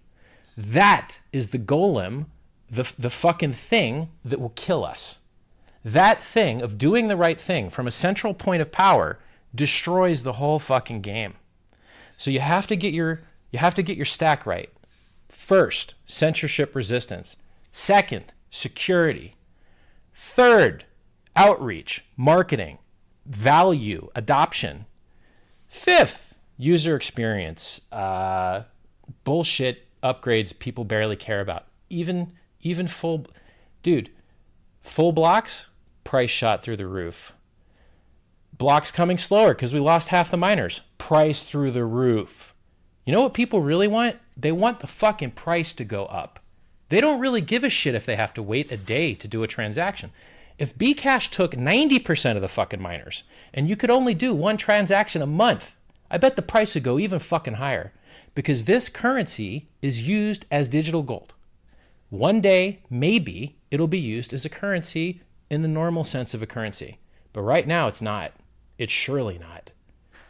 that 0.57 1.19
is 1.31 1.49
the 1.49 1.59
golem, 1.59 2.27
the, 2.69 2.91
the 2.97 3.09
fucking 3.09 3.53
thing 3.53 4.09
that 4.23 4.39
will 4.39 4.53
kill 4.55 4.83
us. 4.83 5.19
That 5.83 6.21
thing 6.21 6.61
of 6.61 6.77
doing 6.77 7.07
the 7.07 7.17
right 7.17 7.39
thing 7.39 7.69
from 7.69 7.87
a 7.87 7.91
central 7.91 8.33
point 8.33 8.61
of 8.61 8.71
power 8.71 9.19
destroys 9.55 10.23
the 10.23 10.33
whole 10.33 10.59
fucking 10.59 11.01
game. 11.01 11.35
So 12.17 12.29
you 12.29 12.39
have 12.39 12.67
to 12.67 12.75
get 12.75 12.93
your 12.93 13.21
You 13.51 13.59
have 13.59 13.73
to 13.75 13.83
get 13.83 13.95
your 13.95 14.05
stack 14.05 14.45
right. 14.45 14.69
First, 15.29 15.95
censorship 16.05 16.75
resistance. 16.75 17.37
Second, 17.71 18.33
security. 18.49 19.35
Third, 20.13 20.85
outreach, 21.35 22.05
marketing, 22.17 22.79
value, 23.25 24.09
adoption. 24.15 24.85
Fifth, 25.67 26.35
user 26.57 26.95
experience, 26.95 27.81
uh, 27.91 28.63
bullshit 29.23 29.87
upgrades 30.01 30.57
people 30.57 30.85
barely 30.85 31.15
care 31.15 31.41
about. 31.41 31.65
Even 31.89 32.31
even 32.61 32.87
full, 32.87 33.27
dude, 33.83 34.09
full 34.81 35.11
blocks, 35.11 35.67
price 36.03 36.31
shot 36.31 36.63
through 36.63 36.77
the 36.77 36.87
roof. 36.87 37.34
Blocks 38.57 38.89
coming 38.89 39.17
slower 39.17 39.53
because 39.53 39.73
we 39.73 39.81
lost 39.81 40.07
half 40.07 40.31
the 40.31 40.37
miners, 40.37 40.79
price 40.97 41.43
through 41.43 41.71
the 41.71 41.83
roof. 41.83 42.53
You 43.05 43.11
know 43.11 43.21
what 43.21 43.33
people 43.33 43.61
really 43.61 43.87
want? 43.87 44.15
They 44.37 44.51
want 44.53 44.79
the 44.79 44.87
fucking 44.87 45.31
price 45.31 45.73
to 45.73 45.83
go 45.83 46.05
up. 46.05 46.39
They 46.87 47.01
don't 47.01 47.19
really 47.19 47.41
give 47.41 47.65
a 47.65 47.69
shit 47.69 47.95
if 47.95 48.05
they 48.05 48.15
have 48.15 48.33
to 48.35 48.43
wait 48.43 48.71
a 48.71 48.77
day 48.77 49.13
to 49.15 49.27
do 49.27 49.43
a 49.43 49.47
transaction. 49.47 50.11
If 50.57 50.77
Bcash 50.77 51.29
took 51.31 51.51
90% 51.51 52.37
of 52.37 52.41
the 52.41 52.47
fucking 52.47 52.81
miners 52.81 53.23
and 53.53 53.67
you 53.67 53.75
could 53.75 53.89
only 53.89 54.13
do 54.13 54.33
one 54.33 54.55
transaction 54.55 55.21
a 55.21 55.27
month, 55.27 55.75
I 56.09 56.17
bet 56.17 56.37
the 56.37 56.41
price 56.41 56.75
would 56.75 56.83
go 56.83 56.97
even 56.97 57.19
fucking 57.19 57.55
higher 57.55 57.91
because 58.35 58.63
this 58.63 58.87
currency 58.87 59.67
is 59.81 60.07
used 60.07 60.45
as 60.49 60.69
digital 60.69 61.03
gold. 61.03 61.33
One 62.09 62.39
day, 62.39 62.79
maybe 62.89 63.57
it'll 63.69 63.89
be 63.89 63.99
used 63.99 64.33
as 64.33 64.45
a 64.45 64.49
currency 64.49 65.21
in 65.49 65.61
the 65.61 65.67
normal 65.67 66.05
sense 66.05 66.33
of 66.33 66.41
a 66.41 66.47
currency. 66.47 66.99
But 67.33 67.41
right 67.41 67.67
now, 67.67 67.89
it's 67.89 68.01
not. 68.01 68.31
It's 68.77 68.91
surely 68.91 69.37
not. 69.37 69.71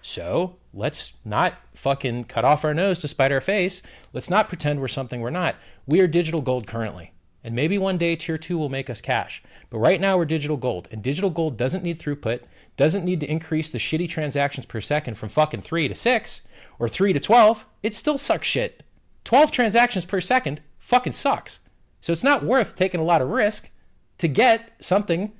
So 0.02 0.58
let's 0.74 1.14
not 1.26 1.56
fucking 1.74 2.26
cut 2.26 2.46
off 2.46 2.64
our 2.64 2.74
nose 2.74 3.00
to 3.00 3.08
spite 3.08 3.32
our 3.32 3.42
face. 3.42 3.82
Let's 4.14 4.30
not 4.30 4.50
pretend 4.50 4.80
we're 4.80 4.88
something 4.88 5.20
we're 5.20 5.32
not. 5.32 5.56
We 5.88 6.00
are 6.00 6.08
digital 6.08 6.42
gold 6.42 6.68
currently. 6.68 7.12
And 7.44 7.56
maybe 7.56 7.78
one 7.78 7.98
day 7.98 8.16
tier 8.16 8.38
two 8.38 8.58
will 8.58 8.70
make 8.70 8.90
us 8.90 9.02
cash. 9.02 9.44
But 9.70 9.80
right 9.80 10.02
now 10.02 10.18
we're 10.18 10.26
digital 10.26 10.58
gold. 10.58 10.88
And 10.92 11.02
digital 11.02 11.30
gold 11.30 11.58
doesn't 11.58 11.84
need 11.84 12.00
throughput, 12.00 12.42
doesn't 12.78 13.06
need 13.06 13.20
to 13.20 13.32
increase 13.32 13.70
the 13.70 13.78
shitty 13.78 14.10
transactions 14.10 14.66
per 14.66 14.82
second 14.82 15.16
from 15.16 15.30
fucking 15.30 15.62
three 15.62 15.88
to 15.88 15.96
six 15.96 16.42
or 16.80 16.90
three 16.90 17.14
to 17.14 17.20
12. 17.20 17.66
It 17.82 17.94
still 17.94 18.18
sucks 18.18 18.48
shit. 18.48 18.84
12 19.24 19.52
transactions 19.52 20.06
per 20.06 20.22
second 20.22 20.62
fucking 20.78 21.14
sucks. 21.14 21.60
So 22.02 22.14
it's 22.14 22.24
not 22.24 22.44
worth 22.44 22.76
taking 22.76 23.00
a 23.00 23.06
lot 23.06 23.22
of 23.22 23.30
risk 23.30 23.72
to 24.20 24.28
get 24.28 24.72
something 24.80 25.34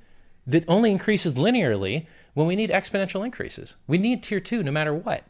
that 0.46 0.64
only 0.68 0.90
increases 0.90 1.34
linearly 1.34 2.06
when 2.36 2.46
we 2.46 2.54
need 2.54 2.68
exponential 2.68 3.24
increases. 3.24 3.76
We 3.86 3.96
need 3.96 4.22
tier 4.22 4.40
two 4.40 4.62
no 4.62 4.70
matter 4.70 4.92
what. 4.92 5.24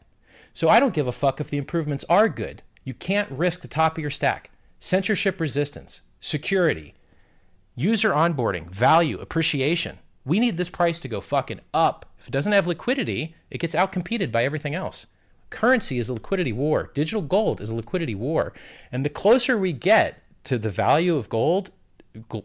So 0.53 0.67
I 0.67 0.81
don't 0.81 0.93
give 0.93 1.07
a 1.07 1.13
fuck 1.13 1.39
if 1.39 1.49
the 1.49 1.57
improvements 1.57 2.03
are 2.09 2.27
good. 2.27 2.63
You 2.83 2.93
can't 2.93 3.31
risk 3.31 3.61
the 3.61 3.69
top 3.69 3.93
of 3.93 4.01
your 4.01 4.11
stack. 4.11 4.51
Censorship 4.81 5.39
resistance, 5.39 6.01
security, 6.19 6.95
user 7.75 8.09
onboarding, 8.09 8.69
value, 8.69 9.19
appreciation. 9.19 9.99
We 10.25 10.41
need 10.41 10.57
this 10.57 10.69
price 10.69 10.99
to 10.99 11.07
go 11.07 11.21
fucking 11.21 11.61
up. 11.73 12.05
If 12.19 12.27
it 12.27 12.31
doesn't 12.31 12.51
have 12.51 12.67
liquidity, 12.67 13.35
it 13.49 13.59
gets 13.59 13.73
outcompeted 13.73 14.29
by 14.29 14.43
everything 14.43 14.75
else. 14.75 15.05
Currency 15.49 15.99
is 15.99 16.09
a 16.09 16.13
liquidity 16.13 16.51
war. 16.51 16.91
Digital 16.93 17.21
gold 17.21 17.61
is 17.61 17.69
a 17.69 17.75
liquidity 17.75 18.15
war. 18.15 18.51
And 18.91 19.05
the 19.05 19.09
closer 19.09 19.57
we 19.57 19.71
get 19.71 20.21
to 20.43 20.57
the 20.57 20.69
value 20.69 21.15
of 21.15 21.29
gold, 21.29 21.71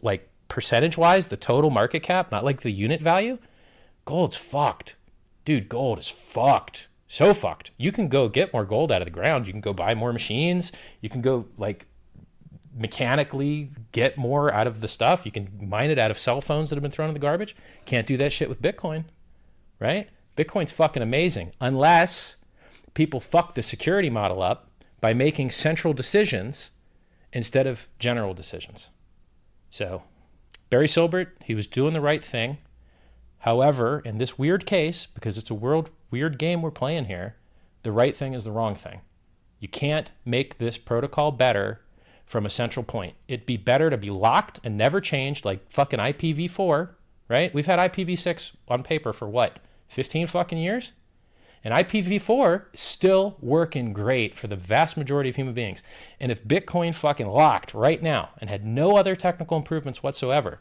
like 0.03 0.29
percentage 0.47 0.97
wise, 0.97 1.27
the 1.27 1.37
total 1.37 1.71
market 1.71 2.05
cap, 2.05 2.31
not 2.31 2.45
like 2.45 2.61
the 2.61 2.71
unit 2.71 3.01
value, 3.01 3.39
gold's 4.05 4.37
fucked. 4.37 4.97
Dude, 5.45 5.69
gold 5.69 5.99
is 5.99 6.09
fucked. 6.09 6.89
So 7.09 7.35
fucked. 7.35 7.73
You 7.77 7.93
can 7.93 8.09
go 8.09 8.29
get 8.29 8.53
more 8.53 8.65
gold 8.65 8.91
out 8.91 9.03
of 9.03 9.07
the 9.07 9.13
ground. 9.13 9.47
You 9.47 9.53
can 9.53 9.61
go 9.61 9.73
buy 9.73 9.95
more 9.95 10.13
machines. 10.13 10.73
You 11.01 11.09
can 11.09 11.21
go 11.21 11.47
like 11.59 11.87
mechanically 12.75 13.71
get 13.93 14.17
more 14.17 14.53
out 14.53 14.67
of 14.67 14.81
the 14.81 14.89
stuff. 14.89 15.27
You 15.27 15.33
can 15.33 15.49
mine 15.61 15.91
it 15.91 15.99
out 15.99 16.11
of 16.11 16.19
cell 16.19 16.41
phones 16.41 16.71
that 16.71 16.77
have 16.77 16.83
been 16.83 16.91
thrown 16.91 17.09
in 17.09 17.15
the 17.15 17.21
garbage. 17.21 17.55
Can't 17.85 18.07
do 18.07 18.17
that 18.17 18.33
shit 18.33 18.49
with 18.49 18.63
Bitcoin, 18.63 19.05
right? 19.79 20.09
Bitcoin's 20.37 20.73
fucking 20.73 21.03
amazing 21.03 21.53
unless 21.61 22.37
people 22.95 23.21
fuck 23.21 23.55
the 23.55 23.63
security 23.63 24.09
model 24.09 24.43
up 24.43 24.71
by 25.01 25.13
making 25.13 25.51
central 25.51 25.93
decisions 25.93 26.71
instead 27.33 27.67
of 27.67 27.89
general 27.99 28.35
decisions. 28.35 28.91
So, 29.71 30.03
Barry 30.71 30.87
Silbert, 30.87 31.29
he 31.45 31.55
was 31.55 31.67
doing 31.67 31.93
the 31.93 32.01
right 32.01 32.25
thing. 32.25 32.59
However, 33.43 34.01
in 34.05 34.19
this 34.19 34.39
weird 34.39 34.67
case, 34.67 35.07
because 35.07 35.37
it's 35.37 35.51
a 35.51 35.55
world 35.55 35.91
weird 36.13 36.39
game 36.39 36.63
we're 36.63 36.71
playing 36.71 37.07
here, 37.07 37.35
the 37.83 37.91
right 37.91 38.15
thing 38.15 38.35
is 38.35 38.45
the 38.45 38.53
wrong 38.53 38.77
thing. 38.77 39.01
You 39.59 39.67
can't 39.67 40.13
make 40.25 40.59
this 40.59 40.79
protocol 40.79 41.33
better 41.33 41.81
from 42.25 42.47
a 42.47 42.51
central 42.51 42.85
point. 42.85 43.15
It'd 43.27 43.45
be 43.45 43.57
better 43.57 43.91
to 43.91 43.97
be 43.97 44.11
locked 44.11 44.61
and 44.63 44.77
never 44.77 45.01
changed, 45.01 45.45
like 45.45 45.69
fucking 45.73 45.99
IPv4, 45.99 46.91
right? 47.29 47.53
We've 47.53 47.67
had 47.67 47.81
IPv6 47.81 48.53
on 48.69 48.85
paper 48.85 49.13
for 49.13 49.29
what, 49.29 49.59
15 49.89 50.29
fucking 50.29 50.59
years? 50.59 50.93
And 51.65 51.75
IPv4 51.75 52.67
is 52.73 52.81
still 52.81 53.37
working 53.41 53.93
great 53.93 54.37
for 54.37 54.47
the 54.47 54.57
vast 54.57 54.97
majority 54.97 55.31
of 55.31 55.37
human 55.37 55.55
beings. 55.55 55.83
And 56.21 56.31
if 56.31 56.45
Bitcoin 56.45 56.95
fucking 56.95 57.27
locked 57.27 57.75
right 57.75 58.01
now 58.01 58.31
and 58.39 58.49
had 58.49 58.65
no 58.65 58.97
other 58.97 59.17
technical 59.17 59.57
improvements 59.57 60.01
whatsoever, 60.01 60.61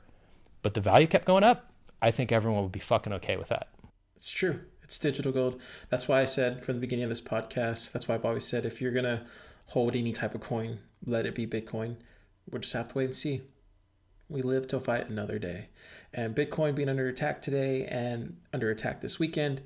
but 0.63 0.73
the 0.73 0.81
value 0.81 1.07
kept 1.07 1.25
going 1.25 1.43
up, 1.43 1.70
I 2.01 2.11
think 2.11 2.31
everyone 2.31 2.63
would 2.63 2.71
be 2.71 2.79
fucking 2.79 3.13
okay 3.13 3.37
with 3.37 3.49
that. 3.49 3.69
It's 4.15 4.31
true. 4.31 4.61
It's 4.83 4.99
digital 4.99 5.31
gold. 5.31 5.61
That's 5.89 6.07
why 6.07 6.21
I 6.21 6.25
said 6.25 6.65
from 6.65 6.75
the 6.75 6.81
beginning 6.81 7.03
of 7.03 7.09
this 7.09 7.21
podcast, 7.21 7.91
that's 7.91 8.07
why 8.07 8.15
I've 8.15 8.25
always 8.25 8.45
said 8.45 8.65
if 8.65 8.81
you're 8.81 8.91
going 8.91 9.05
to 9.05 9.23
hold 9.67 9.95
any 9.95 10.11
type 10.11 10.35
of 10.35 10.41
coin, 10.41 10.79
let 11.05 11.25
it 11.25 11.35
be 11.35 11.47
Bitcoin. 11.47 11.95
We'll 12.49 12.61
just 12.61 12.73
have 12.73 12.89
to 12.89 12.97
wait 12.97 13.05
and 13.05 13.15
see. 13.15 13.41
We 14.27 14.41
live 14.41 14.67
to 14.67 14.79
fight 14.79 15.09
another 15.09 15.39
day. 15.39 15.69
And 16.13 16.35
Bitcoin 16.35 16.75
being 16.75 16.89
under 16.89 17.07
attack 17.07 17.41
today 17.41 17.85
and 17.85 18.37
under 18.53 18.69
attack 18.69 19.01
this 19.01 19.19
weekend 19.19 19.61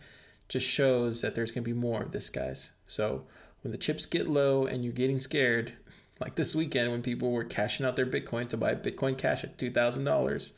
just 0.48 0.67
shows 0.67 1.21
that 1.21 1.36
there's 1.36 1.52
going 1.52 1.63
to 1.63 1.74
be 1.74 1.80
more 1.80 2.02
of 2.02 2.12
this, 2.12 2.30
guys. 2.30 2.71
So 2.88 3.26
when 3.62 3.71
the 3.71 3.78
chips 3.78 4.06
get 4.06 4.28
low 4.28 4.65
and 4.65 4.84
you're 4.84 4.93
getting 4.93 5.19
scared, 5.19 5.74
like 6.19 6.36
this 6.36 6.56
weekend 6.56 6.91
when 6.91 7.02
people 7.02 7.32
were 7.32 7.43
cashing 7.43 7.86
out 7.86 7.95
their 7.95 8.06
Bitcoin 8.06 8.48
to 8.50 8.58
buy 8.58 8.76
Bitcoin 8.76 9.17
Cash 9.17 9.43
at 9.43 9.58
$2,000 9.58 10.52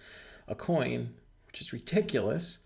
a 0.47 0.55
coin, 0.55 1.13
which 1.47 1.61
is 1.61 1.73
ridiculous. 1.73 2.59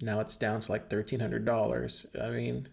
Now 0.00 0.20
it's 0.20 0.36
down 0.36 0.60
to 0.60 0.72
like 0.72 0.88
$1,300. 0.88 2.22
I 2.22 2.30
mean, 2.30 2.68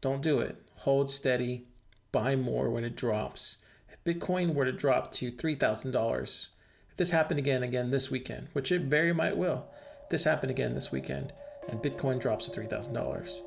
don't 0.00 0.22
do 0.22 0.40
it. 0.40 0.56
Hold 0.78 1.10
steady, 1.10 1.66
buy 2.12 2.36
more 2.36 2.70
when 2.70 2.84
it 2.84 2.96
drops. 2.96 3.58
If 3.88 4.02
Bitcoin 4.04 4.54
were 4.54 4.64
to 4.64 4.72
drop 4.72 5.12
to 5.12 5.30
$3,000, 5.30 6.46
if 6.90 6.96
this 6.96 7.10
happened 7.10 7.38
again, 7.38 7.62
again 7.62 7.90
this 7.90 8.10
weekend, 8.10 8.48
which 8.52 8.72
it 8.72 8.82
very 8.82 9.12
might 9.12 9.36
will, 9.36 9.66
if 10.04 10.10
this 10.10 10.24
happened 10.24 10.50
again 10.50 10.74
this 10.74 10.90
weekend, 10.90 11.32
and 11.68 11.82
Bitcoin 11.82 12.18
drops 12.18 12.46
to 12.46 12.50
three 12.50 12.66
thousand 12.66 12.94
dollars, 12.94 13.42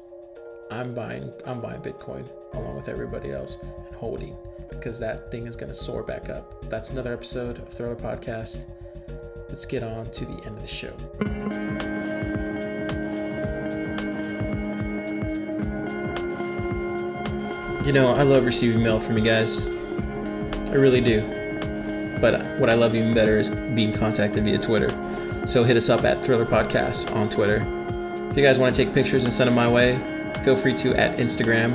I'm 0.69 0.93
buying 0.93 1.33
I'm 1.45 1.59
buying 1.59 1.81
Bitcoin 1.81 2.29
along 2.53 2.75
with 2.75 2.87
everybody 2.87 3.31
else 3.31 3.57
and 3.61 3.95
holding 3.95 4.37
because 4.69 4.99
that 4.99 5.31
thing 5.31 5.47
is 5.47 5.55
going 5.55 5.71
to 5.71 5.75
soar 5.75 6.03
back 6.03 6.29
up. 6.29 6.61
That's 6.69 6.91
another 6.91 7.13
episode 7.13 7.57
of 7.57 7.69
Thriller 7.69 7.95
Podcast. 7.95 8.65
Let's 9.51 9.65
get 9.65 9.83
on 9.83 10.05
to 10.05 10.25
the 10.25 10.45
end 10.45 10.57
of 10.57 10.61
the 10.61 10.67
show. 10.67 10.93
You 17.85 17.91
know, 17.91 18.07
I 18.07 18.23
love 18.23 18.45
receiving 18.45 18.81
mail 18.81 18.97
from 18.97 19.17
you 19.17 19.23
guys. 19.23 19.67
I 20.69 20.75
really 20.75 21.01
do. 21.01 21.21
But 22.21 22.47
what 22.59 22.69
I 22.69 22.75
love 22.75 22.95
even 22.95 23.13
better 23.13 23.37
is 23.37 23.49
being 23.49 23.91
contacted 23.91 24.45
via 24.45 24.57
Twitter. 24.57 24.89
So 25.45 25.65
hit 25.65 25.75
us 25.75 25.89
up 25.89 26.05
at 26.05 26.23
Thriller 26.23 26.45
Podcast 26.45 27.13
on 27.13 27.27
Twitter. 27.27 27.65
If 28.29 28.37
you 28.37 28.43
guys 28.43 28.57
want 28.57 28.73
to 28.73 28.85
take 28.85 28.93
pictures 28.93 29.25
and 29.25 29.33
send 29.33 29.49
them 29.49 29.55
my 29.55 29.69
way, 29.69 29.99
feel 30.45 30.55
free 30.55 30.75
to 30.75 30.95
at 30.95 31.17
Instagram 31.17 31.73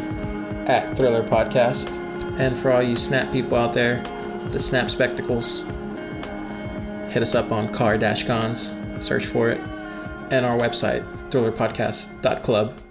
at 0.67 0.97
Thriller 0.97 1.23
Podcast. 1.23 1.95
And 2.39 2.57
for 2.57 2.73
all 2.73 2.83
you 2.83 2.97
Snap 2.97 3.31
people 3.33 3.57
out 3.57 3.75
there, 3.75 4.03
the 4.49 4.61
Snap 4.61 4.89
Spectacles, 4.89 5.67
hit 7.09 7.23
us 7.23 7.35
up 7.35 7.53
on 7.53 7.73
Car 7.73 7.99
Dash 7.99 8.25
Gonz, 8.25 8.75
search 9.03 9.27
for 9.27 9.49
it, 9.49 9.61
and 10.31 10.45
our 10.45 10.59
website, 10.59 11.05
thrillerpodcast.club. 11.31 12.86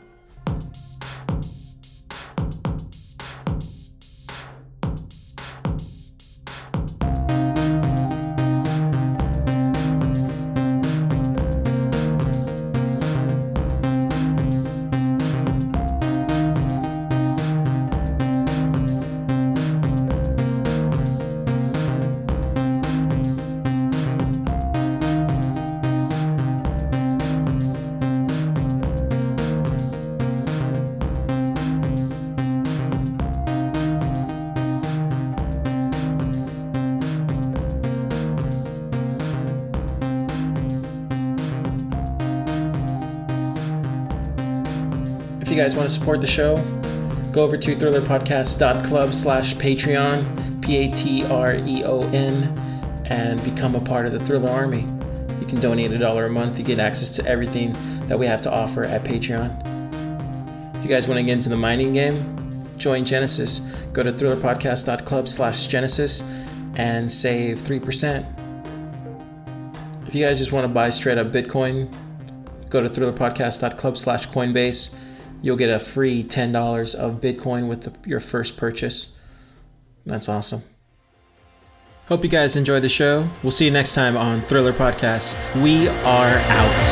you 45.56 45.62
guys 45.62 45.78
want 45.78 45.88
to 45.88 45.94
support 45.94 46.20
the 46.20 46.28
show, 46.28 46.56
go 47.34 47.42
over 47.42 47.56
to 47.56 47.76
thrillerpodcast.club 47.76 49.14
slash 49.14 49.56
Patreon, 49.56 50.62
P 50.62 50.78
A 50.78 50.92
T 50.92 51.26
R 51.28 51.56
E 51.64 51.84
O 51.86 52.02
N, 52.12 52.44
and 53.06 53.42
become 53.46 53.74
a 53.76 53.80
part 53.80 54.06
of 54.06 54.12
the 54.12 54.20
Thriller 54.20 54.50
Army. 54.50 54.82
You 55.40 55.48
can 55.48 55.62
donate 55.62 55.94
a 55.94 55.98
dollar 55.98 56.26
a 56.26 56.30
month 56.30 56.58
to 56.58 56.64
get 56.64 56.80
access 56.80 57.10
to 57.12 57.26
everything 57.26 57.72
that 58.08 58.20
we 58.20 58.26
have 58.26 58.42
to 58.42 58.52
offer 58.52 58.84
at 58.84 59.06
Patreon. 59.06 59.48
If 60.76 60.84
you 60.84 60.90
guys 60.90 61.08
want 61.08 61.20
to 61.20 61.24
get 61.24 61.32
into 61.32 61.48
the 61.48 61.56
mining 61.56 61.94
game, 61.94 62.22
join 62.78 63.06
Genesis. 63.06 63.60
Go 63.94 64.04
to 64.04 64.12
thrillerpodcast.club 64.12 65.30
slash 65.30 65.68
Genesis 65.68 66.22
and 66.76 67.10
save 67.10 67.60
3%. 67.60 68.26
If 70.06 70.16
you 70.16 70.26
guys 70.26 70.38
just 70.38 70.52
want 70.52 70.66
to 70.66 70.68
buy 70.68 70.90
straight 70.90 71.18
up 71.18 71.28
Bitcoin, 71.28 71.96
go 72.70 72.82
to 72.82 72.90
thrillerpodcast.club 72.90 73.96
slash 73.96 74.28
Coinbase. 74.28 74.94
You'll 75.46 75.58
get 75.58 75.70
a 75.70 75.80
free 75.80 76.24
$10 76.24 76.96
of 76.96 77.22
Bitcoin 77.22 77.68
with 77.68 77.82
the, 77.84 78.10
your 78.10 78.20
first 78.20 78.58
purchase. 78.58 79.10
That's 80.04 80.28
awesome. 80.28 80.64
Hope 82.08 82.24
you 82.24 82.32
guys 82.32 82.56
enjoy 82.56 82.80
the 82.80 82.90
show. 82.90 83.30
We'll 83.44 83.52
see 83.52 83.66
you 83.66 83.72
next 83.72 83.94
time 83.94 84.18
on 84.18 84.42
Thriller 84.42 84.74
Podcast. 84.74 85.36
We 85.62 85.88
are 85.88 86.40
out. 86.50 86.86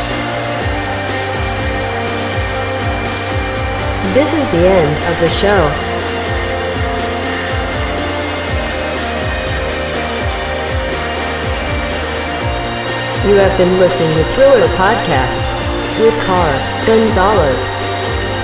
This 4.13 4.31
is 4.31 4.51
the 4.51 4.67
end 4.67 4.97
of 5.11 5.19
the 5.19 5.29
show. 5.29 5.57
You 13.27 13.35
have 13.37 13.57
been 13.57 13.79
listening 13.79 14.13
to 14.13 14.23
Thriller 14.35 14.67
Podcast 14.75 15.99
with 15.99 16.13
Car 16.27 16.85
Gonzalez. 16.85 17.72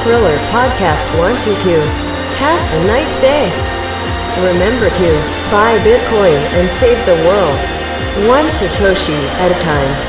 Thriller 0.04 0.36
Podcast 0.48 1.06
wants 1.20 1.46
you 1.46 1.54
to 1.56 1.82
have 2.40 2.82
a 2.82 2.88
nice 2.88 3.20
day. 3.20 3.52
Remember 4.40 4.90
to 4.90 5.10
buy 5.52 5.78
Bitcoin 5.80 6.40
and 6.56 6.70
save 6.70 7.06
the 7.06 7.16
world 7.28 7.60
one 8.28 8.46
Satoshi 8.60 9.20
at 9.44 9.52
a 9.52 9.60
time. 9.62 10.09